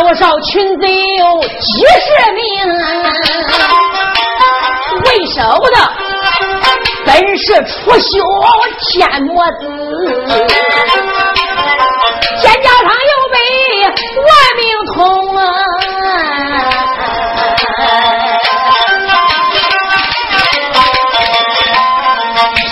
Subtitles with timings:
[0.00, 1.46] 我少群贼有几
[2.00, 2.42] 十名，
[5.04, 5.40] 为首
[5.70, 5.76] 的。
[7.04, 8.02] 本是出修
[8.88, 9.60] 天魔子，
[12.40, 13.36] 肩胛上又背
[14.16, 14.62] 万命
[14.94, 14.96] 通
[15.36, 15.40] 啊！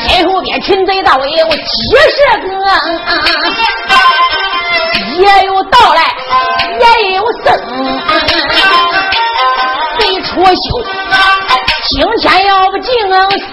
[0.08, 1.58] 身后边群贼到有几
[2.08, 2.48] 十个，
[5.18, 6.00] 也有到来，
[6.78, 7.09] 也有
[7.44, 7.48] 僧，
[9.98, 10.58] 贼出修。
[11.88, 12.92] 今天要不进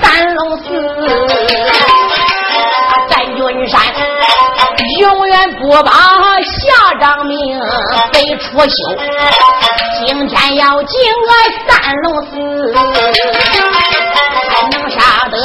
[0.02, 0.64] 三龙寺，
[3.09, 3.81] 咱君山
[5.00, 5.92] 永远不把
[6.42, 7.59] 下张命
[8.12, 8.68] 得出修。
[10.06, 11.31] 今天要进个
[11.68, 12.31] 三龙寺，
[14.50, 14.98] 才能杀
[15.30, 15.36] 得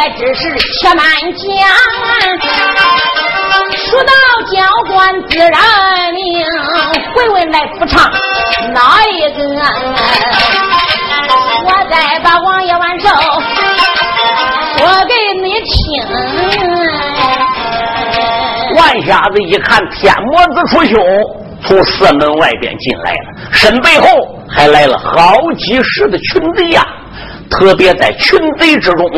[0.00, 1.04] 来之事，且慢
[1.36, 1.44] 讲。
[3.76, 4.12] 说到
[4.50, 5.60] 教官自然
[6.14, 6.42] 明，
[7.14, 8.10] 回问来不唱
[8.72, 9.38] 哪一个？
[11.66, 13.10] 我再把王爷万寿
[14.78, 15.12] 说给
[15.42, 16.02] 你听。
[18.76, 20.96] 万瞎子一看天魔子出修
[21.66, 24.06] 从寺门外边进来了，身背后
[24.48, 26.86] 还来了好几十的群贼呀！
[27.50, 29.10] 特别在群贼之中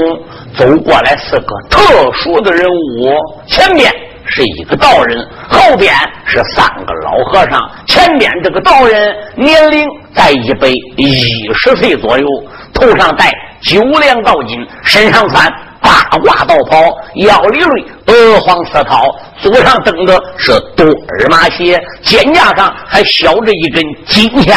[0.57, 1.83] 走过来四个特
[2.13, 3.15] 殊的人物，
[3.47, 3.93] 前面
[4.27, 5.93] 是一个道人，后边
[6.27, 7.61] 是三个老和尚。
[7.87, 12.27] 前边这个道人年龄在一百一十岁左右，
[12.75, 13.31] 头上戴
[13.63, 15.53] 九梁道巾，身上穿。
[15.85, 24.57] 八卦道袍，腰里瑞鹅黄色套，左上蹬的是多尔马鞋，肩胛上还削着一根金枪，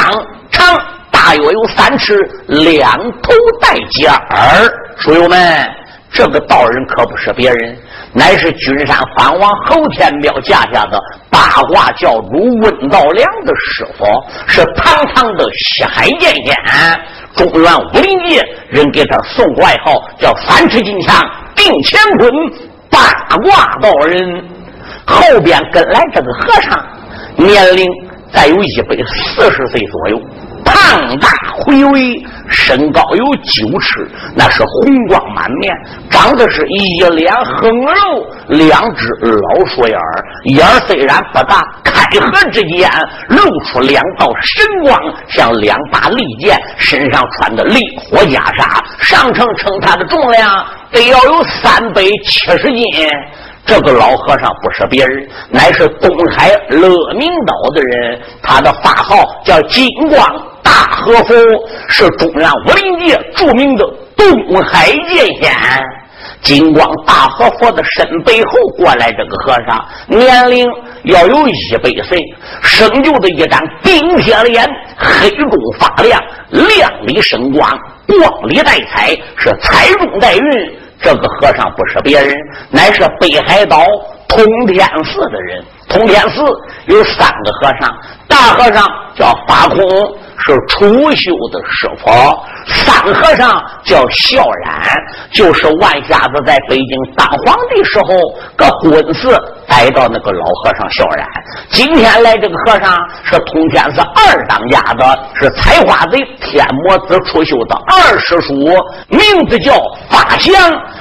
[0.52, 0.78] 长
[1.10, 2.16] 大约有三尺，
[2.48, 4.72] 两头带尖儿。
[5.00, 5.68] 书友们，
[6.12, 7.78] 这个道人可不是别人，
[8.14, 10.98] 乃是君山藩王侯天彪架下的
[11.30, 14.06] 八卦教主温道良的师傅，
[14.48, 16.56] 是堂堂的西海剑仙。
[17.36, 21.22] 中原武林界人给他送外号叫三尺金枪
[21.54, 22.32] 定乾坤
[22.90, 24.42] 八卦道人，
[25.06, 26.82] 后边跟来这个和尚，
[27.36, 27.86] 年龄
[28.32, 30.22] 再有一百四十岁左右。
[30.66, 31.30] 胖大
[31.60, 32.14] 魁伟，
[32.50, 35.74] 身高有九尺，那是红光满面，
[36.10, 42.90] 长得是一脸横肉，两只老鼠眼儿，眼儿虽然不大，开合之间
[43.30, 46.60] 露出两道神光，像两把利剑。
[46.78, 52.84] 身上穿的烈火袈裟，上称称他的重量得要有三百七十斤。
[53.66, 60.20] 这个老和尚不是别人，乃是东海乐明岛的人，他的法号叫金光。
[60.66, 61.36] 大和佛
[61.88, 63.86] 是中原武林界著名的
[64.18, 65.54] 东海剑仙，
[66.42, 70.68] 金光大和佛的身背后过来这个和尚，年龄
[71.04, 71.52] 要有一
[71.84, 72.20] 百岁，
[72.64, 74.68] 生就的一张冰铁脸，
[74.98, 75.48] 黑中
[75.80, 76.20] 发亮，
[76.50, 77.70] 亮里生光，
[78.08, 80.42] 光里带彩，是彩中带云。
[81.00, 82.34] 这个和尚不是别人，
[82.72, 83.78] 乃是北海道
[84.28, 85.64] 通天寺的人。
[85.88, 86.42] 通天寺
[86.88, 87.96] 有三个和尚，
[88.28, 88.84] 大和尚
[89.16, 89.78] 叫法空。
[90.40, 90.86] 是楚
[91.16, 92.12] 修的师傅，
[92.68, 94.82] 三和尚叫孝然，
[95.32, 98.08] 就是万瞎子在北京当皇帝时候，
[98.56, 99.30] 个婚事
[99.68, 101.26] 带到那个老和尚孝然。
[101.70, 102.92] 今天来这个和尚
[103.24, 108.54] 是通天寺二当家的，是采花贼天魔子出修的二师叔，
[109.10, 109.74] 名字叫
[110.10, 110.54] 法相，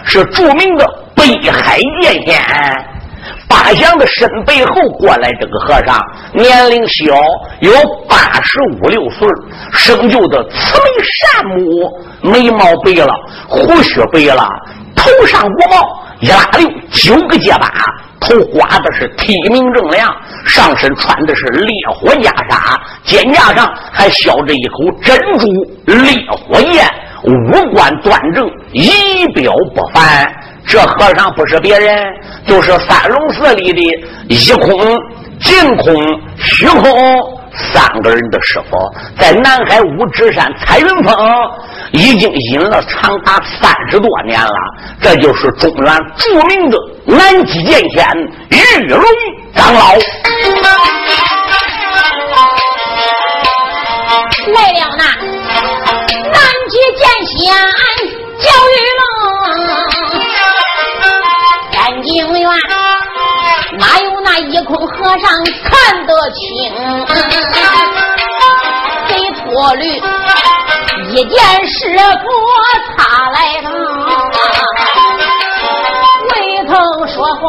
[0.04, 2.93] 是著名的北海剑仙。
[3.48, 5.98] 八祥的身背后过来，这个和尚
[6.32, 7.14] 年龄小，
[7.60, 7.72] 有
[8.08, 9.28] 八十五六岁，
[9.72, 10.84] 生就的慈眉
[11.22, 13.14] 善目，眉毛白了，
[13.48, 14.48] 胡须白了，
[14.96, 17.72] 头上五毛，一拉溜九个结巴，
[18.20, 20.14] 头刮的是体明正亮，
[20.46, 25.46] 上身穿的是烈火袈裟，肩胛上还镶着一口珍珠
[25.86, 26.84] 烈火焰，
[27.22, 30.33] 五官端正，仪表不凡。
[30.74, 32.04] 这和尚不是别人，
[32.48, 33.80] 就是三龙寺里的
[34.26, 34.76] 一空、
[35.40, 35.94] 净空、
[36.36, 37.40] 虚空。
[37.72, 38.76] 三个人的师傅
[39.16, 41.16] 在南海五指山彩云峰
[41.92, 44.56] 已经隐了长达三十多年了，
[45.00, 46.76] 这就是中原著名的
[47.06, 48.04] 南极剑仙
[48.50, 49.00] 玉龙
[49.54, 49.80] 长老。
[54.52, 55.04] 来了那，
[56.32, 57.06] 南极剑
[57.38, 57.54] 仙
[58.40, 58.76] 叫玉
[63.78, 64.34] 哪有那？
[64.34, 65.30] 一空和尚
[65.64, 66.74] 看得清，
[69.08, 69.86] 给脱驴
[71.10, 72.24] 一见师傅
[72.96, 73.70] 他来了，
[76.34, 76.34] 未
[76.66, 76.74] 曾
[77.08, 77.40] 说话，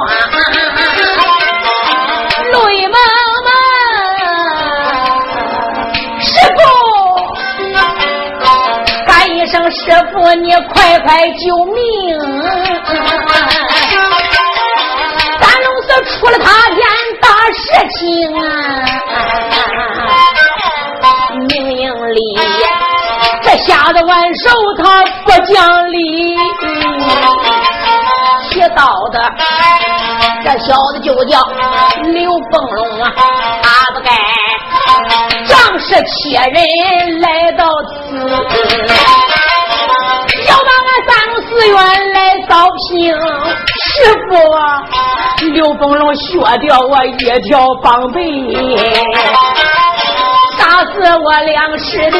[2.53, 2.55] 泪
[2.87, 2.95] 蒙
[3.45, 3.49] 蒙。
[6.21, 6.59] 师傅，
[9.07, 9.79] 喊一声师
[10.13, 11.43] 傅，你快快救
[11.73, 11.75] 命！
[16.25, 16.81] 出了他件
[17.21, 17.61] 大事
[17.99, 18.01] 情
[18.41, 18.41] 啊！
[21.47, 21.85] 明营
[22.15, 22.19] 里
[23.43, 24.49] 这下子万寿
[24.81, 26.35] 他不讲理，
[28.49, 29.31] 提刀的
[30.43, 31.47] 这小子就叫
[32.05, 33.13] 刘凤龙啊，
[33.61, 34.09] 他不该
[35.45, 38.17] 仗势欺人来到此，
[40.47, 41.75] 要把俺三龙寺院
[42.47, 44.35] 刀平师傅。
[45.51, 47.11] 刘凤龙削掉我一
[47.41, 48.21] 条膀背，
[50.57, 50.93] 打死
[51.23, 52.17] 我两师弟，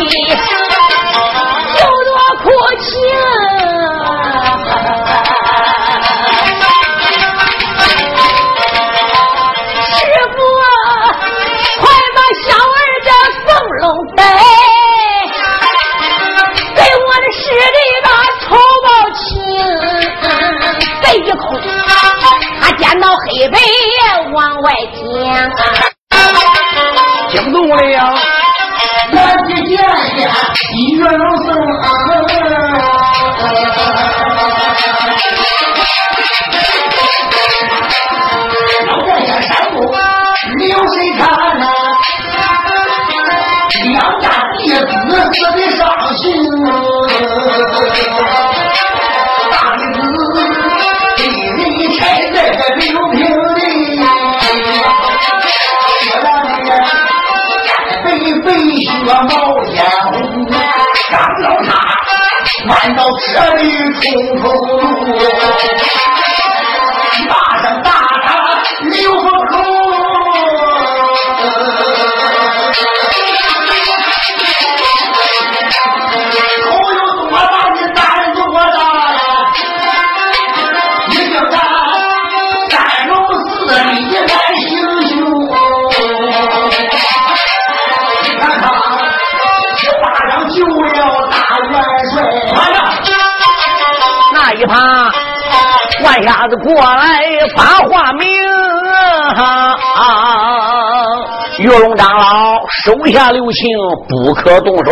[102.85, 103.68] 手下留情，
[104.07, 104.92] 不可动手。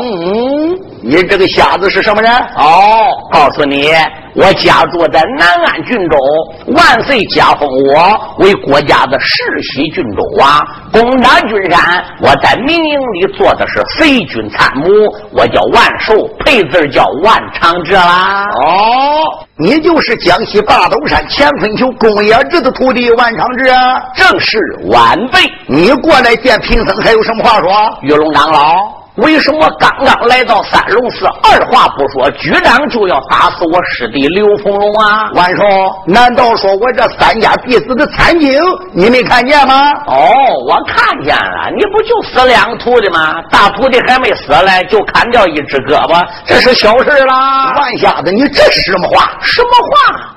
[0.00, 2.32] 嗯，你这个瞎子是什么人？
[2.56, 3.90] 哦，告诉你。
[4.34, 6.18] 我家住在南安郡州，
[6.74, 10.60] 万岁加封我为国家的世袭郡州啊，
[10.92, 12.04] 攻打君山。
[12.20, 14.88] 我在民营里做的是随军参谋，
[15.30, 18.44] 我叫万寿，配字叫万长志啦。
[18.60, 24.02] 哦，你就是江西八斗山乾坤球公冶制的徒弟万长志啊？
[24.16, 25.38] 正是晚辈。
[25.68, 27.98] 你过来见贫僧，还有什么话说？
[28.02, 29.03] 玉龙长老。
[29.16, 35.30] 为什么刚刚来到三龙寺，二话不说，局长就要打死我师弟刘凤龙啊？
[35.34, 35.62] 万寿，
[36.04, 38.60] 难道说我这三家弟子的惨景
[38.92, 39.92] 你没看见吗？
[40.08, 40.26] 哦，
[40.66, 43.40] 我看见了，你不就死两个徒弟吗？
[43.52, 47.72] 大徒弟还没死嘞，就砍掉一只胳膊，这是小事啦。
[47.76, 49.30] 万瞎子，你这是什么话？
[49.40, 49.70] 什么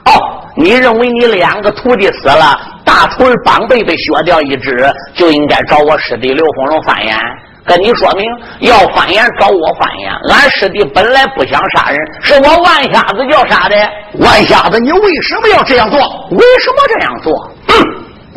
[0.05, 0.13] 话？
[0.13, 2.55] 哦，你认为你两个徒弟死了，
[2.85, 7.17] 大徒儿膀背被削掉一只，就应该找我师弟刘凤龙翻眼？
[7.67, 8.25] 跟你说明，
[8.61, 10.09] 要翻眼找我翻眼。
[10.31, 13.75] 俺师弟本来不想杀人，是我万瞎子叫杀的。
[14.19, 15.99] 万瞎子，你为什么要这样做？
[16.31, 17.33] 为什么这样做？
[17.67, 17.83] 哼！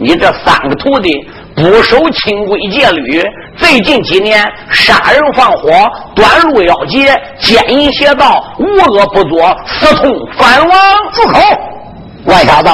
[0.02, 1.12] 你这三个徒弟
[1.54, 3.22] 不不守清规戒律，
[3.56, 5.70] 最近几年杀人放火、
[6.14, 10.76] 短路要劫、奸淫邪道，无恶不作，私通反王。
[11.12, 11.38] 住口！
[12.24, 12.70] 万瞎子，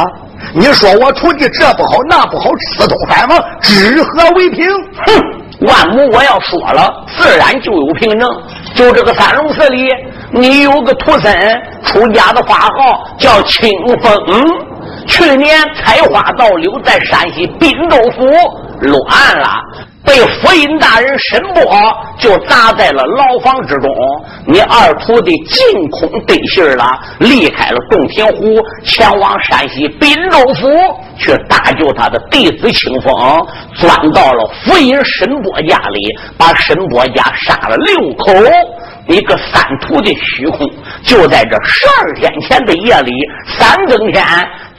[0.54, 4.64] 你说我徒弟这不好那不好，私通反王，知何为凭？
[5.06, 5.22] 哼！
[5.60, 8.28] 万亩，我要说了，自然就有凭证。
[8.74, 9.88] 就这个三龙寺里，
[10.30, 13.70] 你有个徒孙出家的法号叫清
[14.02, 14.12] 风。
[15.06, 18.26] 去年采花盗柳，在山西滨州府
[18.80, 19.48] 落案了，
[20.06, 23.90] 被府尹大人审不好，就砸在了牢房之中。
[24.46, 26.86] 你二徒弟净空得信了，
[27.18, 30.70] 离开了洞庭湖，前往山西滨州府
[31.18, 38.32] 去搭救他的弟子清风，钻到了府尹沈波家里，把沈波家杀了六口。
[39.08, 40.68] 一个三徒弟虚空，
[41.02, 43.12] 就在这十二天前的夜里，
[43.56, 44.24] 三更天。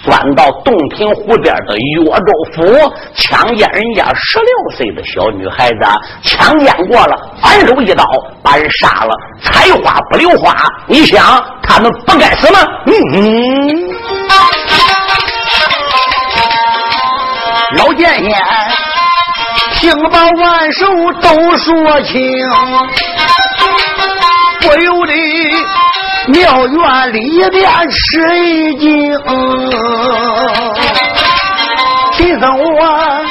[0.08, 4.48] 钻到洞庭湖边的岳州府，强奸人家十六
[4.78, 5.86] 岁的小女孩子，
[6.24, 8.06] 强奸过了，反手一刀
[8.42, 10.56] 把人杀了，采花不留花。
[10.86, 11.22] 你想
[11.62, 12.60] 他们不该死吗？
[12.86, 13.90] 嗯，
[17.76, 18.34] 老剑仙，
[19.74, 20.86] 听把万寿
[21.22, 22.50] 都说清，
[24.62, 25.14] 不由得。
[26.28, 29.18] 庙院里边吃一惊，
[32.18, 33.26] 贫僧我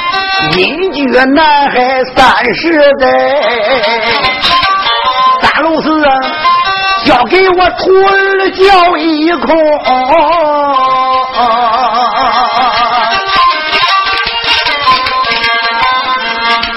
[0.57, 3.07] 隐居南海三十载，
[5.41, 6.11] 三龙寺啊
[7.05, 9.55] 交给我徒儿教一空，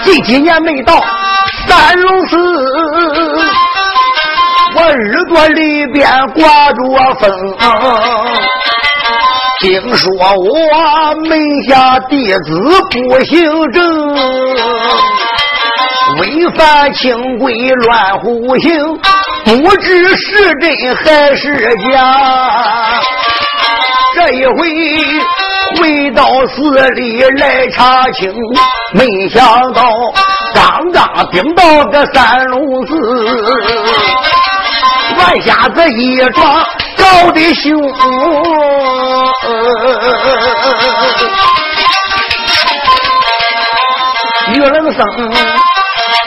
[0.04, 1.02] 这几年没到
[1.66, 2.36] 三龙寺。
[4.72, 6.80] 我耳朵里边挂着
[7.18, 7.30] 风，
[9.60, 12.40] 听说我门下弟子
[12.90, 14.14] 不行正，
[16.18, 18.98] 违反清规乱胡行，
[19.44, 23.00] 不知是真还是假。
[24.14, 24.52] 这一回
[25.78, 28.32] 回到寺里来查清，
[28.92, 29.82] 没想到
[30.54, 32.94] 刚刚顶到个三龙寺。
[35.18, 36.64] 万瞎子一撞
[36.96, 37.78] 高的凶，
[44.52, 45.06] 玉人生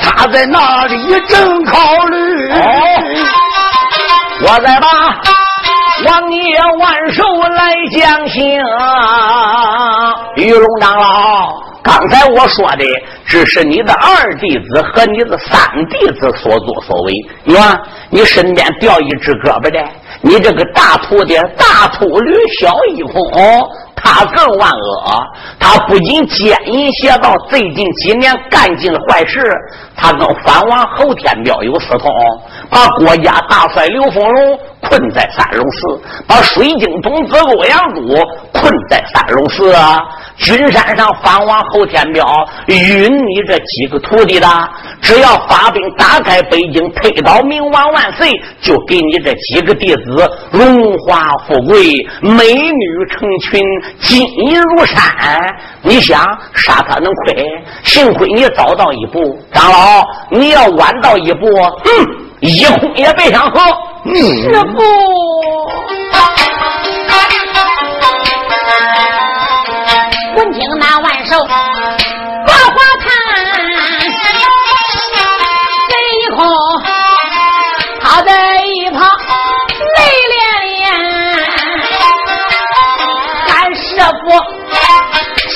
[0.02, 2.52] 他在那里正考虑，
[4.42, 4.88] 我在把
[6.06, 7.24] 王爷万寿
[7.56, 8.62] 来讲行，
[10.38, 11.73] 玉龙长老。
[11.84, 12.86] 刚才我说的
[13.26, 15.60] 只是你的二弟子和你的三
[15.90, 17.14] 弟子所作所为，
[17.44, 17.78] 你看
[18.10, 19.84] 你身边掉一只胳膊的，
[20.22, 23.22] 你这个大徒弟大秃驴小一空，
[23.96, 25.24] 他更万恶，
[25.60, 29.44] 他不仅奸淫邪道，最近几年干尽了坏事，
[29.96, 32.10] 他跟藩王侯天彪有私通，
[32.70, 38.02] 把国家大帅刘丰荣困在三龙寺，把水晶童子欧阳都
[38.54, 40.02] 困在三龙寺啊。
[40.36, 42.26] 君山上藩王侯天彪
[42.66, 42.76] 允
[43.28, 44.48] 你这几个徒弟的，
[45.00, 51.84] 只要发兵打开北京，推倒明王万岁，就给你这几个弟子荣华富贵、
[52.22, 53.62] 美女成群、
[54.00, 55.06] 金银如山。
[55.84, 56.20] 你想
[56.56, 57.64] 杀他能亏？
[57.84, 63.60] 幸亏你早到一步，长老，你要晚到一步，嗯，一哄也别想喝。
[64.14, 64.78] 师傅。
[70.36, 71.40] 闻听那万寿
[72.46, 73.08] 把话谈，
[75.88, 76.44] 这一空
[78.02, 78.30] 他在
[78.66, 79.00] 一旁
[79.96, 80.00] 泪
[80.34, 80.36] 涟
[80.82, 80.84] 涟。
[83.54, 83.82] 俺师
[84.20, 84.24] 傅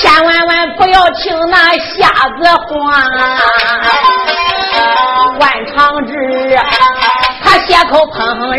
[0.24, 2.66] 万万不要听那瞎子话，
[7.78, 8.18] 他血口喷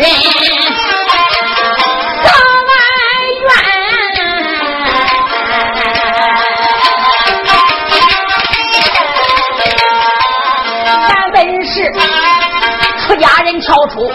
[13.60, 14.10] 跳出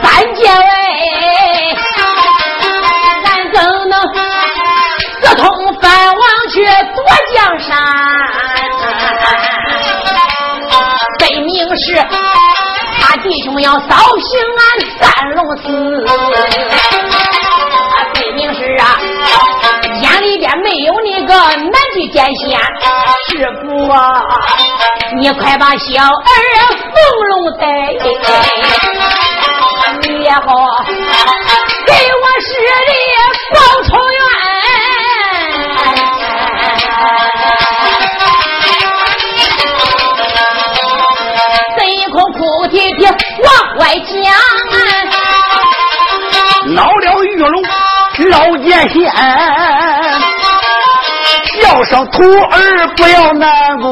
[0.00, 0.56] 三界外，
[3.24, 3.94] 俺怎能
[5.20, 5.44] 自通
[5.80, 7.76] 藩王去夺江山？
[11.18, 11.86] 分明是
[13.28, 14.24] 弟兄要扫平
[14.56, 14.64] 俺
[15.00, 15.04] 三
[15.34, 15.64] 龙寺，
[18.14, 18.82] 分明是啊，
[20.00, 22.58] 眼里边没有那个南极剑仙
[23.28, 24.22] 师傅啊！
[25.16, 26.14] 你快把小儿
[26.94, 26.96] 凤
[27.30, 27.66] 龙带，
[30.02, 30.40] 你也好
[31.84, 32.48] 给我施
[32.86, 32.92] 礼
[47.38, 49.12] 老剑仙，
[51.60, 53.90] 叫声徒儿不要难过，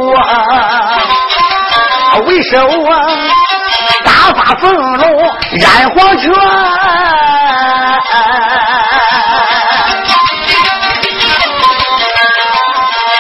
[2.27, 2.93] 为首啊，
[4.05, 5.05] 大发风龙
[5.53, 6.33] 染黄泉。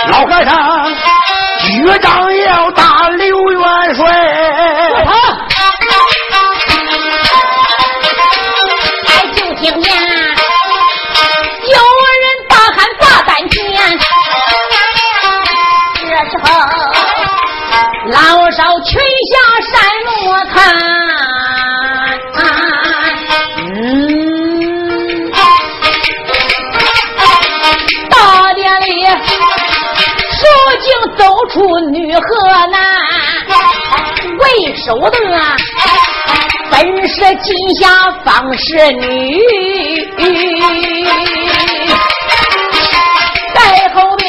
[0.07, 0.53] 老和尚，
[1.61, 2.24] 局长
[34.85, 35.17] 为首的
[36.71, 37.89] 本是金霞
[38.23, 39.41] 方氏女，
[43.55, 44.27] 在后面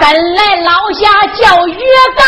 [0.00, 0.04] 跟
[0.34, 1.00] 来老下
[1.34, 1.76] 叫岳
[2.16, 2.20] 干，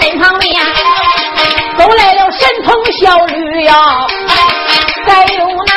[0.00, 0.50] 身旁边
[1.76, 3.74] 走来了神童小吕呀，
[5.06, 5.72] 再有那。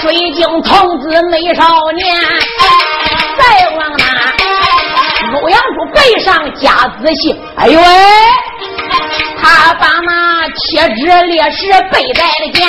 [0.00, 1.62] 水晶童子美少
[1.92, 2.18] 年，
[6.00, 7.84] 背上加仔细，哎呦喂，
[9.42, 12.66] 他把那铁纸烈士背在了肩，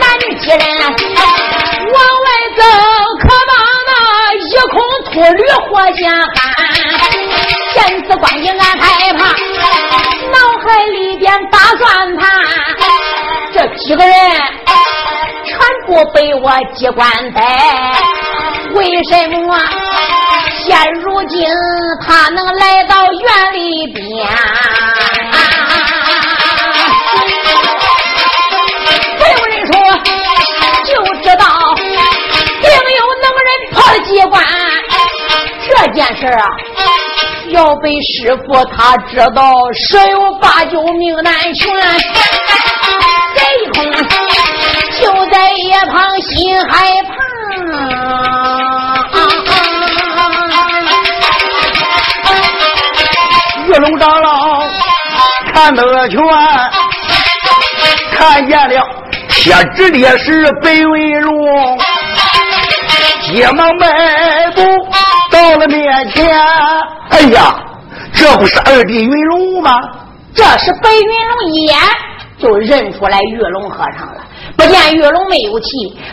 [0.00, 0.60] 男女几人
[1.92, 2.62] 往外走，
[3.20, 3.52] 可把
[3.86, 3.92] 那
[4.34, 6.00] 一空秃驴活下
[6.34, 6.40] 喊，
[7.74, 7.76] 见
[8.08, 9.18] 此光景俺害怕，
[10.32, 12.24] 脑海里边打算盘，
[13.52, 14.14] 这几个人。
[15.48, 17.40] 全部被我机关逮，
[18.74, 19.56] 为什么
[20.66, 21.46] 现如今
[22.04, 24.02] 他能来到院里边？
[29.16, 29.72] 不用人说
[30.84, 30.90] 就
[31.22, 31.44] 知道，
[31.76, 31.84] 定
[32.98, 34.34] 有能人破了机关。
[35.68, 36.44] 这件事啊，
[37.50, 41.72] 要被师傅他知道，十有八九命难全。
[43.36, 43.76] 这一空。
[44.98, 47.14] 就在一旁心害怕，
[53.78, 54.66] 龙长老
[55.52, 56.18] 看得全，
[58.12, 58.86] 看见了
[59.28, 61.78] 铁纸烈士白云龙，
[63.22, 64.62] 急忙迈步
[65.30, 66.26] 到了面前。
[67.10, 67.58] 哎呀，
[68.12, 69.80] 这不是二弟云龙吗？
[70.34, 71.78] 这是白云龙一眼
[72.38, 74.22] 就认出来玉龙和尚了。
[74.56, 75.68] 不见玉龙没有气，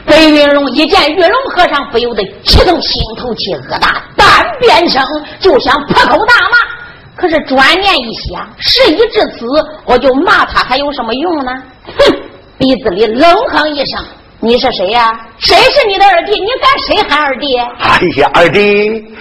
[0.05, 5.03] 白云龙一见玉龙和尚，不由得气动心头气，恶大胆边声，
[5.39, 6.72] 就想破口大骂。
[7.15, 9.45] 可是转念一想，事已至此，
[9.85, 11.51] 我就骂他还有什么用呢？
[11.85, 12.15] 哼！
[12.57, 14.01] 鼻子里冷哼一声
[14.39, 15.11] ：“你是谁呀？
[15.37, 16.31] 谁是你的二弟？
[16.31, 18.59] 你敢谁喊二弟？”哎呀，二弟，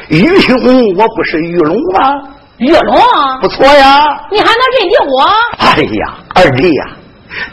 [0.09, 0.57] 玉兄，
[0.96, 2.14] 我不是玉龙吗？
[2.59, 2.96] 玉龙，
[3.40, 5.28] 不错呀，你还能认得我？
[5.59, 6.87] 哎呀，二弟呀！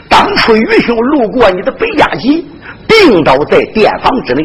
[0.08, 2.46] 当初玉兄路过你的北家集，
[2.86, 4.42] 病倒在店房之内，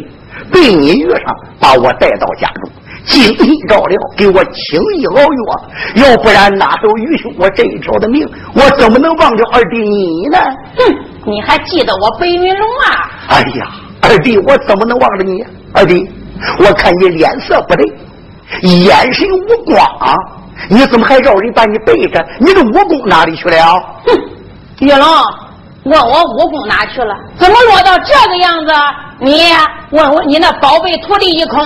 [0.51, 1.21] 被你遇上，
[1.59, 2.71] 把我带到家中，
[3.07, 6.07] 精心照料，给我轻医熬药。
[6.07, 8.27] 要不然哪有余兄我这一条的命？
[8.53, 10.39] 我怎么能忘掉二弟你呢？
[10.77, 13.09] 哼，你还记得我白云龙啊？
[13.29, 13.67] 哎呀，
[14.01, 15.43] 二弟，我怎么能忘了你？
[15.73, 16.07] 二弟，
[16.59, 17.85] 我看你脸色不对，
[18.61, 19.85] 眼神无光，
[20.69, 22.25] 你怎么还让人把你背着？
[22.39, 23.57] 你的武功哪里去了？
[24.05, 24.19] 哼！
[24.79, 25.07] 玉龙，
[25.83, 27.15] 问我武功哪去了？
[27.37, 28.73] 怎么落到这个样子？
[29.19, 29.43] 你
[29.91, 31.65] 问问你那宝贝徒弟一空，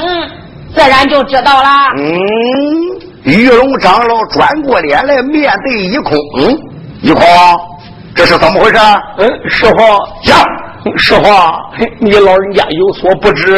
[0.74, 1.70] 自然就知道了。
[1.98, 2.10] 嗯，
[3.24, 6.58] 玉龙长老转过脸来面对一空，嗯，
[7.02, 7.24] 一空，
[8.16, 8.78] 这是怎么回事？
[9.18, 9.78] 嗯，师傅，
[10.24, 10.40] 讲，
[10.98, 11.24] 师傅，
[12.00, 13.58] 你老人家有所不知。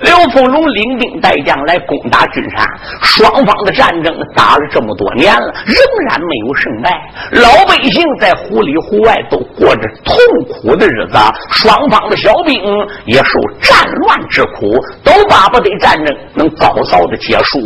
[0.00, 2.68] 刘凤龙领兵带将来攻打君山，
[3.00, 5.76] 双方的战争打了这么多年了，仍
[6.08, 6.90] 然没有胜败。
[7.32, 10.16] 老百姓在湖里湖外都过着痛
[10.48, 11.16] 苦的日子，
[11.50, 12.60] 双方的小兵
[13.06, 17.58] 也受战乱之苦，都巴不得战争能早早的结束。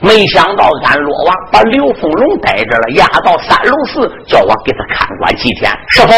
[0.00, 5.70] 没想到俺罗王把刘凤龙逮着了，押到三龙寺，叫我给他看管几天。
[5.88, 6.12] 师傅，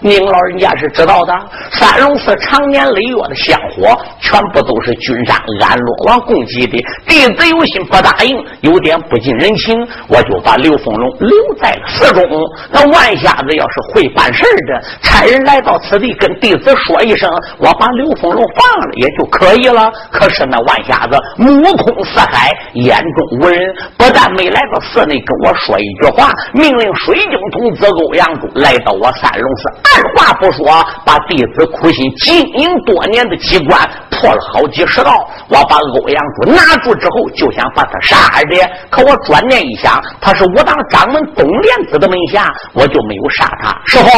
[0.00, 1.32] 您老人家是知道的，
[1.70, 4.92] 三龙寺常年累月的香火，全部都是。
[5.12, 9.76] 君山安罗王供给的，弟子有心不答应，有点不近人情，
[10.08, 12.22] 我就把刘凤龙留在了寺中。
[12.70, 19.92] 那万瞎子要是会办事的，差人来到此地跟弟子说一声，我把刘凤龙放了也就可以了。
[20.10, 23.60] 可是那万瞎子目空四海，眼中无人，
[23.98, 30.64] 不但没来到寺内跟我说一句话，命令水晶童子欧阳柱来到我三龙寺，二话不说，
[31.04, 33.78] 把弟子苦心经营多年的机关。
[34.10, 38.70] 破了好几十道，我把欧阳珠拿住之后，就想把他杀的。
[38.90, 43.70] 可我转念一想，他是武当掌门东莲子的门下，我就没有杀他。
[43.86, 44.08] 师傅，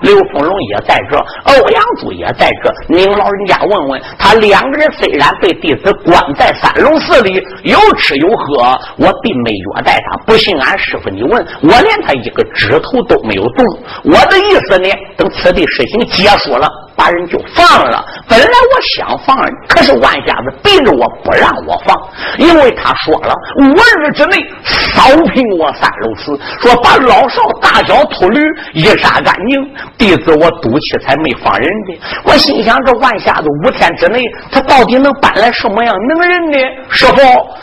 [0.00, 2.72] 刘凤龙也在这，欧阳珠也在这。
[2.88, 10.16] 您老人家问问他，两个人虽然被弟子关在三龙寺里，有吃有喝，我并没虐待他。
[10.26, 13.64] 不信俺师傅，你问我，连他一个指头都没有动。
[14.04, 16.68] 我的意思呢，等此地事情结束了。
[16.96, 18.04] 把人就放了。
[18.28, 21.96] 本来我想放人，可是万瞎子逼着我不让我放，
[22.38, 28.40] 因为他说了五日之内扫平我三楼寺，说把老少大小秃驴
[28.74, 29.74] 一杀干净。
[29.98, 32.00] 弟子我赌气才没放人的。
[32.24, 36.58] 我心想这万瞎子五天之内，他到底能搬来什么样能人呢？
[36.90, 37.16] 师傅，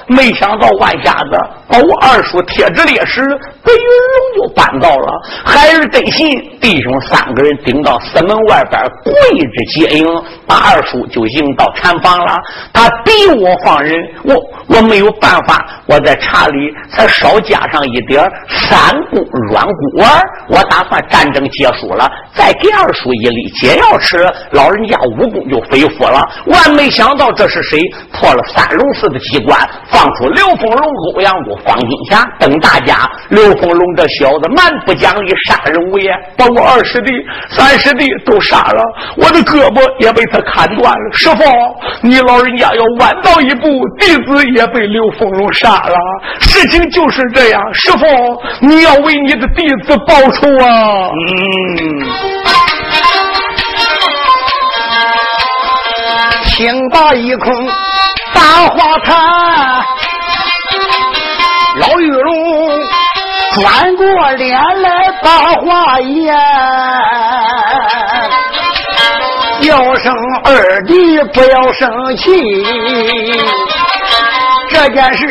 [0.07, 3.21] 没想到万瞎子把我二叔贴纸烈士
[3.63, 5.11] 白云龙就搬到了，
[5.45, 6.27] 还是得信
[6.59, 8.81] 弟兄三个人顶到寺门外边
[9.33, 10.05] 一直接应，
[10.47, 12.35] 把二叔就迎到禅房了。
[12.73, 14.35] 他逼我放人，我
[14.67, 20.21] 我没有办法，我在茶里才少加上一点三公软骨丸。
[20.49, 24.17] 我打算战争结束了，再给二叔一粒解药吃，
[24.51, 26.21] 老人家武功就恢复了。
[26.45, 27.79] 万没想到这是谁
[28.13, 33.09] 破了三龙寺的机关，放出刘凤龙、欧阳谷、方金霞等大家。
[33.29, 37.11] 刘凤龙这小子蛮不讲理，杀人无眼，把我二师弟、
[37.49, 38.83] 三师弟都杀了。
[39.15, 41.43] 我的胳膊也被他砍断了，师傅，
[42.01, 43.67] 你老人家要晚到一步，
[43.99, 45.95] 弟子也被刘凤荣杀了。
[46.39, 48.05] 事情就是这样，师傅，
[48.61, 51.09] 你要为你的弟子报仇啊！
[51.13, 52.05] 嗯，
[56.55, 57.67] 听罢一空
[58.33, 59.15] 大花坛，
[61.79, 62.79] 老玉龙
[63.55, 66.35] 转过脸来把话言。
[69.67, 70.13] 要生
[70.45, 72.31] 二弟不要生气，
[74.69, 75.27] 这件事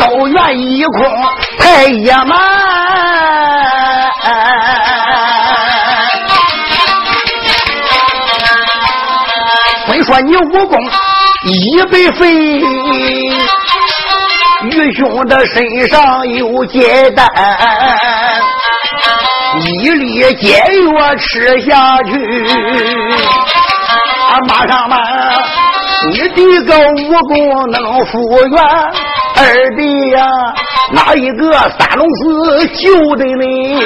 [0.00, 1.08] 都怨一空
[1.56, 2.36] 太野蛮。
[9.86, 10.76] 虽说你武功
[11.44, 12.28] 一百分，
[14.64, 17.24] 愚兄的身上有结丹。
[19.60, 20.62] 一粒解
[20.94, 22.12] 药吃下去，
[24.28, 24.96] 啊，马上嘛，
[26.10, 28.62] 你的个武功能复原。
[29.38, 29.44] 二
[29.76, 30.26] 弟呀，
[30.92, 33.78] 哪一个三龙寺救的你？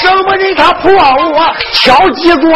[0.00, 2.52] 什么人他破我敲机关？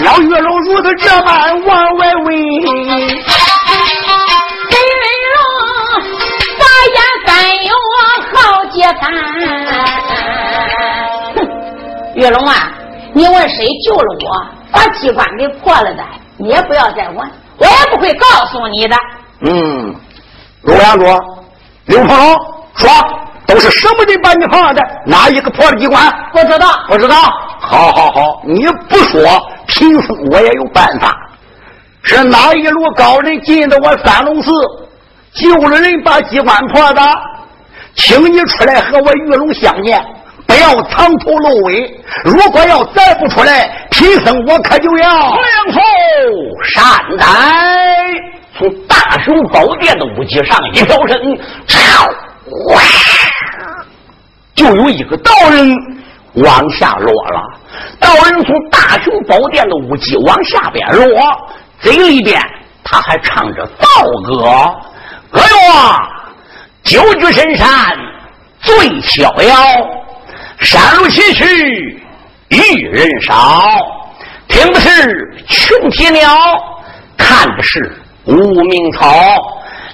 [0.00, 3.17] 老月老如此这般往外问。
[9.00, 9.06] 哼，
[12.14, 12.72] 月龙啊，
[13.12, 16.02] 你问谁救了我，把机关给破了的，
[16.36, 18.96] 你也不要再问，我也不会告诉你的。
[19.40, 19.94] 嗯，
[20.62, 21.18] 陆阳卓、
[21.86, 22.36] 刘鹏龙
[22.74, 22.90] 说，
[23.46, 24.82] 都是什么人把你放的？
[25.06, 26.12] 哪一个破了机关？
[26.32, 27.16] 不知道，不知道。
[27.60, 29.20] 好好好，你不说，
[29.66, 31.14] 贫僧我也有办法。
[32.02, 34.50] 是哪一路高人进的我三龙寺，
[35.34, 37.02] 救了人，把机关破的？
[37.98, 40.02] 请你出来和我玉龙相见，
[40.46, 42.00] 不要藏头露尾。
[42.24, 45.42] 如果要再不出来，贫僧我可就要两
[45.74, 45.80] 头
[46.62, 46.82] 善
[47.18, 47.26] 哉！
[48.56, 51.18] 从大雄宝殿的屋脊上一飘身，
[52.46, 52.80] 哗，
[54.54, 55.68] 就有一个道人
[56.34, 57.42] 往下落了。
[58.00, 61.20] 道人从大雄宝殿的屋脊往下边落，
[61.80, 62.40] 嘴里边
[62.84, 63.86] 他还唱着道
[64.24, 64.44] 歌
[65.34, 65.98] ：“哎呦啊。”
[66.88, 67.68] 九曲深山
[68.62, 69.54] 最逍遥，
[70.58, 71.44] 山路崎岖
[72.48, 73.62] 遇人少。
[74.48, 76.34] 听的是群啼鸟，
[77.14, 78.32] 看的是无
[78.64, 79.36] 名草，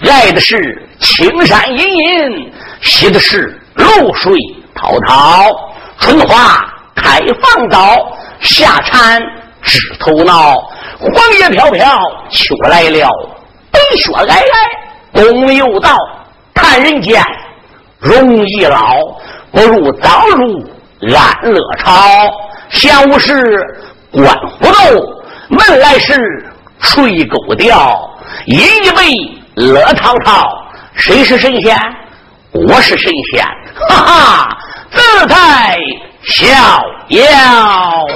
[0.02, 4.32] 来的是青山隐隐，写的是露水
[4.72, 5.50] 滔滔。
[5.98, 9.20] 春花开放早，夏蝉
[9.62, 10.54] 枝头闹。
[11.00, 11.98] 黄叶飘飘，
[12.30, 13.10] 秋来了，
[13.72, 14.28] 白雪皑
[15.12, 15.98] 皑，冬又到。
[16.54, 17.22] 看人间
[17.98, 18.78] 容易老，
[19.52, 20.64] 不如早入
[21.14, 21.92] 安乐巢，
[22.70, 23.44] 闲无事
[24.10, 24.72] 观虎斗，
[25.48, 26.14] 闷来时
[26.78, 27.98] 吹狗调，
[28.46, 29.02] 饮一杯
[29.54, 30.48] 乐滔滔。
[30.94, 31.76] 谁是神仙？
[32.52, 33.44] 我是神仙，
[33.88, 34.58] 哈哈，
[34.90, 35.76] 自在
[36.22, 36.46] 逍
[37.08, 38.06] 遥。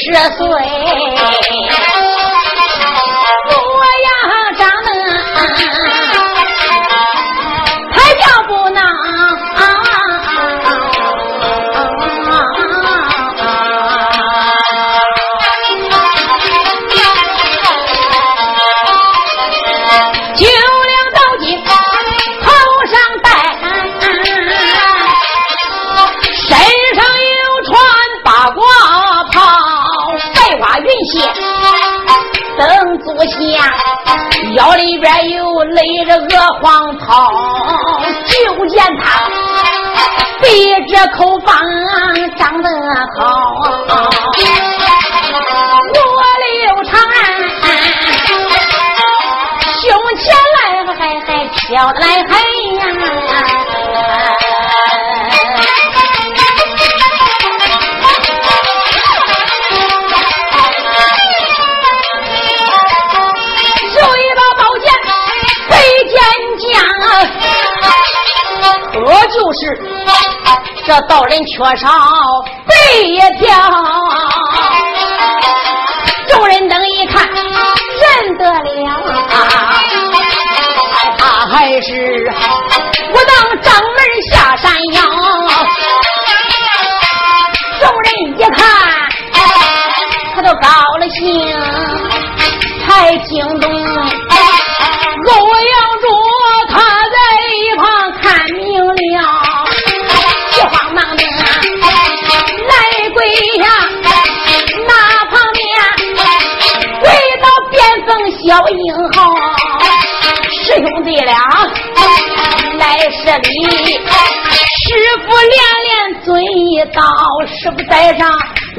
[0.00, 0.79] 十岁。
[34.54, 36.30] 腰里边又勒着鹅
[36.60, 37.30] 黄袍，
[38.24, 39.02] 就见他
[40.40, 40.44] 背
[40.86, 41.48] 着口方
[42.36, 42.68] 长得
[43.18, 43.20] 好，
[45.94, 46.92] 我刘长
[49.80, 50.22] 胸前
[50.56, 50.58] 来
[50.94, 51.58] 还还飘
[51.92, 52.30] 来还
[69.60, 69.64] 是
[70.86, 71.86] 这道人缺少
[72.66, 73.48] 背一条，
[76.28, 78.62] 众人等一看认得了，
[81.18, 82.32] 他还是
[83.12, 83.98] 我当掌门
[84.32, 85.02] 下山腰。
[87.80, 88.06] 众人
[88.38, 88.58] 一看，
[90.34, 90.68] 他都高
[90.98, 91.54] 了兴，
[92.86, 93.79] 才惊动
[108.50, 108.76] 小英
[109.14, 109.30] 豪，
[110.50, 111.38] 师兄弟俩
[112.80, 114.82] 来这里，师
[115.22, 117.00] 傅连连尊一道，
[117.46, 118.28] 师傅在上，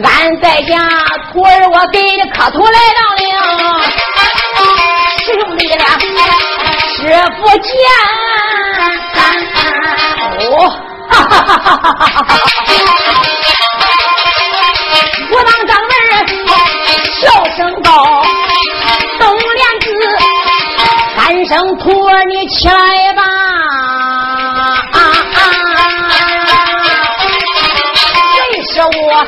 [0.03, 0.75] 俺在家，
[1.31, 3.79] 徒儿我给的磕头来到了，
[5.19, 5.85] 师兄弟俩，
[6.97, 6.99] 师
[7.39, 7.71] 傅见，
[10.49, 10.51] 哦，
[11.09, 12.30] 哈哈哈哈哈哈。
[21.51, 23.21] 声徒儿，你起来吧！
[28.31, 29.27] 谁是我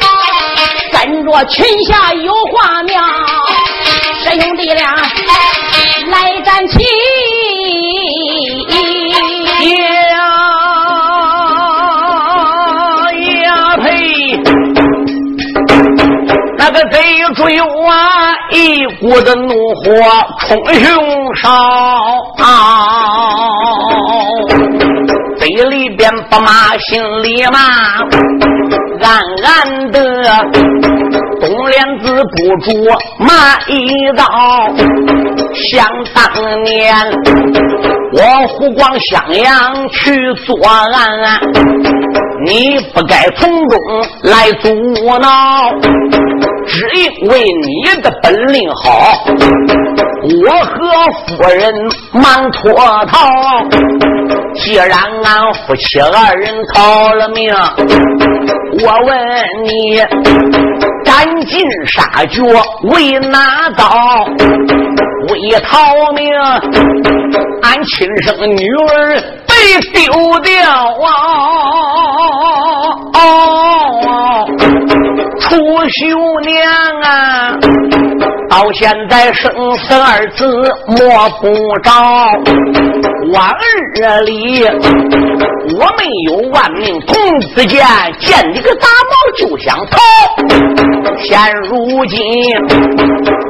[0.94, 3.04] 跟着群下有话苗？
[4.24, 4.96] 师兄弟俩
[6.08, 6.78] 来战起！
[16.58, 16.98] 那个贼
[17.36, 18.23] 追啊，
[19.06, 19.84] 我的怒火
[20.40, 21.50] 冲胸烧，
[25.38, 27.60] 嘴里边不骂，心里骂，
[29.02, 30.00] 暗暗的
[31.42, 32.72] 东帘子不住
[33.20, 34.24] 骂一道。
[35.70, 36.96] 想当年
[38.14, 41.42] 我湖广襄阳去作案，
[42.46, 43.78] 你不该从中
[44.24, 44.74] 来阻
[45.20, 45.28] 挠。
[46.68, 49.24] 只因为你的本领好，
[50.46, 50.74] 我和
[51.28, 51.74] 夫人
[52.14, 52.74] 忙脱
[53.06, 53.18] 逃。
[54.56, 54.90] 既然
[55.24, 57.54] 俺夫妻二人逃了命，
[58.82, 59.18] 我问
[59.66, 60.00] 你，
[61.04, 62.42] 赶尽杀绝
[62.84, 63.82] 为哪遭？
[65.30, 66.34] 为逃命，
[67.64, 69.54] 俺亲生女儿被
[69.94, 70.52] 丢掉
[71.02, 71.08] 啊！
[75.40, 75.58] 楚
[75.90, 76.52] 秀娘
[77.04, 77.58] 啊，
[78.50, 80.46] 到现在生死二字
[80.88, 81.92] 摸不着。
[83.34, 83.56] 往
[83.96, 87.86] 日里我没有万命童子剑，
[88.20, 89.98] 见你个杂毛就想逃。
[91.20, 92.20] 现如今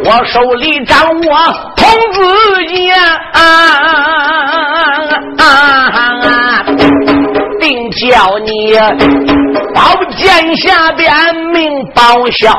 [0.06, 1.38] 我手里掌握
[1.76, 2.20] 童子
[2.68, 2.96] 剑。
[7.74, 8.76] 定叫你
[9.74, 9.82] 宝
[10.16, 11.12] 剑下边
[11.52, 12.56] 命报销，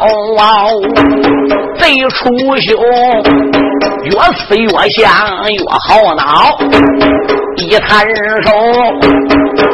[1.78, 2.76] 贼出休。
[4.02, 6.58] 越死越想越好恼，
[7.56, 8.04] 一摊
[8.42, 8.50] 手，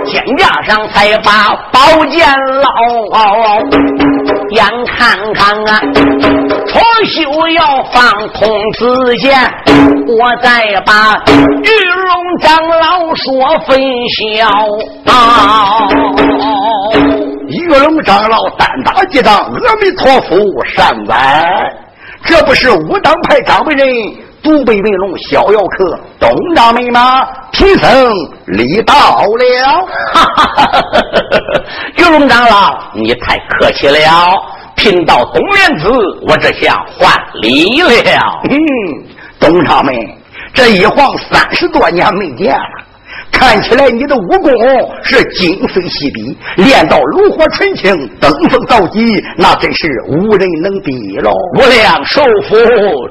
[0.05, 2.29] 肩架上才把宝剑
[2.61, 2.69] 捞，
[4.51, 5.81] 眼看看啊，
[6.71, 9.37] 楚秀要放童子剑，
[10.07, 13.77] 我再把玉龙长老说分
[14.17, 14.49] 晓
[15.13, 15.89] 啊。
[17.49, 20.39] 玉龙长老单打几仗，阿弥陀佛，
[20.77, 21.51] 善哉！
[22.25, 23.89] 这不是武当派掌门人
[24.41, 27.27] 独北文龙逍遥客东掌门吗？
[27.51, 28.15] 贫僧
[28.47, 29.89] 礼到了。
[30.15, 30.83] 哈哈哈哈哈！
[31.97, 33.99] 玉龙长老，你太客气了。
[34.81, 35.89] 贫道董莲子，
[36.23, 38.41] 我这下还礼了。
[38.49, 38.57] 嗯，
[39.39, 39.95] 董掌们，
[40.55, 42.87] 这一晃三十多年没见了。
[43.33, 44.53] 看起来你的武功
[45.03, 49.01] 是今非昔比，练到炉火纯青、登峰造极，
[49.37, 51.33] 那真是无人能比喽！
[51.57, 52.59] 无量寿佛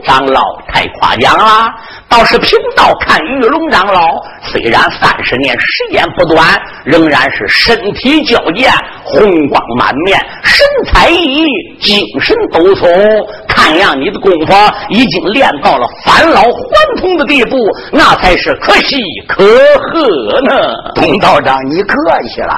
[0.05, 1.67] 长老太夸奖了，
[2.07, 6.45] 倒是贫道看玉龙长老，虽然三十年时间不短，
[6.85, 8.71] 仍然是身体矫健，
[9.03, 12.89] 红光满面，神采奕奕，精神抖擞。
[13.47, 14.53] 看样你的功夫
[14.89, 17.57] 已经练到了返老还童的地步，
[17.91, 18.95] 那才是可喜
[19.27, 20.08] 可贺。
[20.41, 21.95] 呢，董道长，你客
[22.27, 22.53] 气了。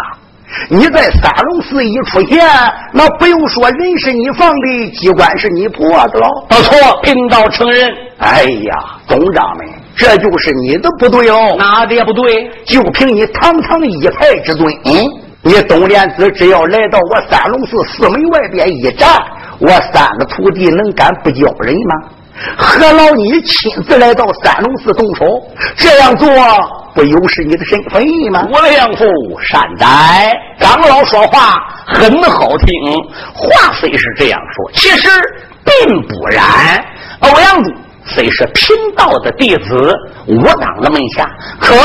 [0.69, 2.45] 你在三龙寺一出现，
[2.91, 6.45] 那不用说，人是你放的，机关是你破的喽。
[6.49, 7.89] 不错，贫道承认。
[8.17, 8.73] 哎呀，
[9.07, 11.55] 董掌门，这就是你的不对哦。
[11.57, 12.51] 哪的也不对？
[12.65, 14.93] 就凭你堂堂一派之尊，嗯
[15.43, 19.09] 你董莲子只要来到我三龙寺寺门外边一站，
[19.57, 22.09] 我三个徒弟能敢不叫人吗？
[22.57, 25.25] 何劳你亲自来到三龙寺动手？
[25.75, 26.27] 这样做
[26.93, 28.47] 不有失你的身份吗？
[28.51, 29.05] 我的养父
[29.41, 31.53] 善哉，长老说话
[31.87, 32.67] 很好听，
[33.33, 35.09] 话虽是这样说，其实
[35.63, 36.83] 并不然。
[37.21, 37.71] 欧阳柱
[38.03, 39.95] 虽是贫道的弟子，
[40.27, 41.25] 我当的门下，
[41.59, 41.75] 可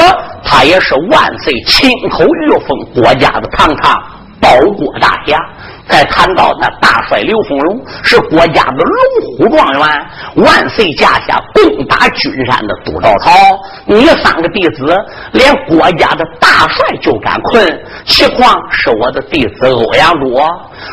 [0.42, 3.94] 他也是万岁亲口御封国家的堂堂
[4.40, 5.38] 保国大侠。
[5.88, 13.30] 再谈到那大帅刘丰荣是国家的龙虎状元，万岁驾下攻打君山的杜兆涛，
[13.86, 14.96] 你三个弟子
[15.32, 17.64] 连国家的大帅就敢困，
[18.04, 20.34] 何况是我的弟子欧阳柱？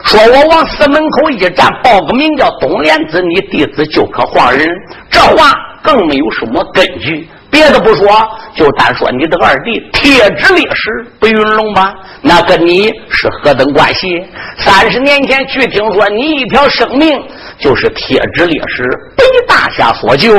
[0.06, 4.67] 说我往寺门口一站，报个名叫东莲子，你弟子就可换人，
[5.10, 5.51] 这话
[5.82, 7.27] 更没有什么根据。
[7.53, 8.07] 别的不说，
[8.55, 10.89] 就单说你的二弟铁指烈士
[11.19, 14.25] 白云龙吧，那跟你是何等关系？
[14.57, 17.15] 三十年前，据听说你一条生命
[17.59, 18.83] 就是铁指烈士
[19.15, 20.35] 被大侠所救，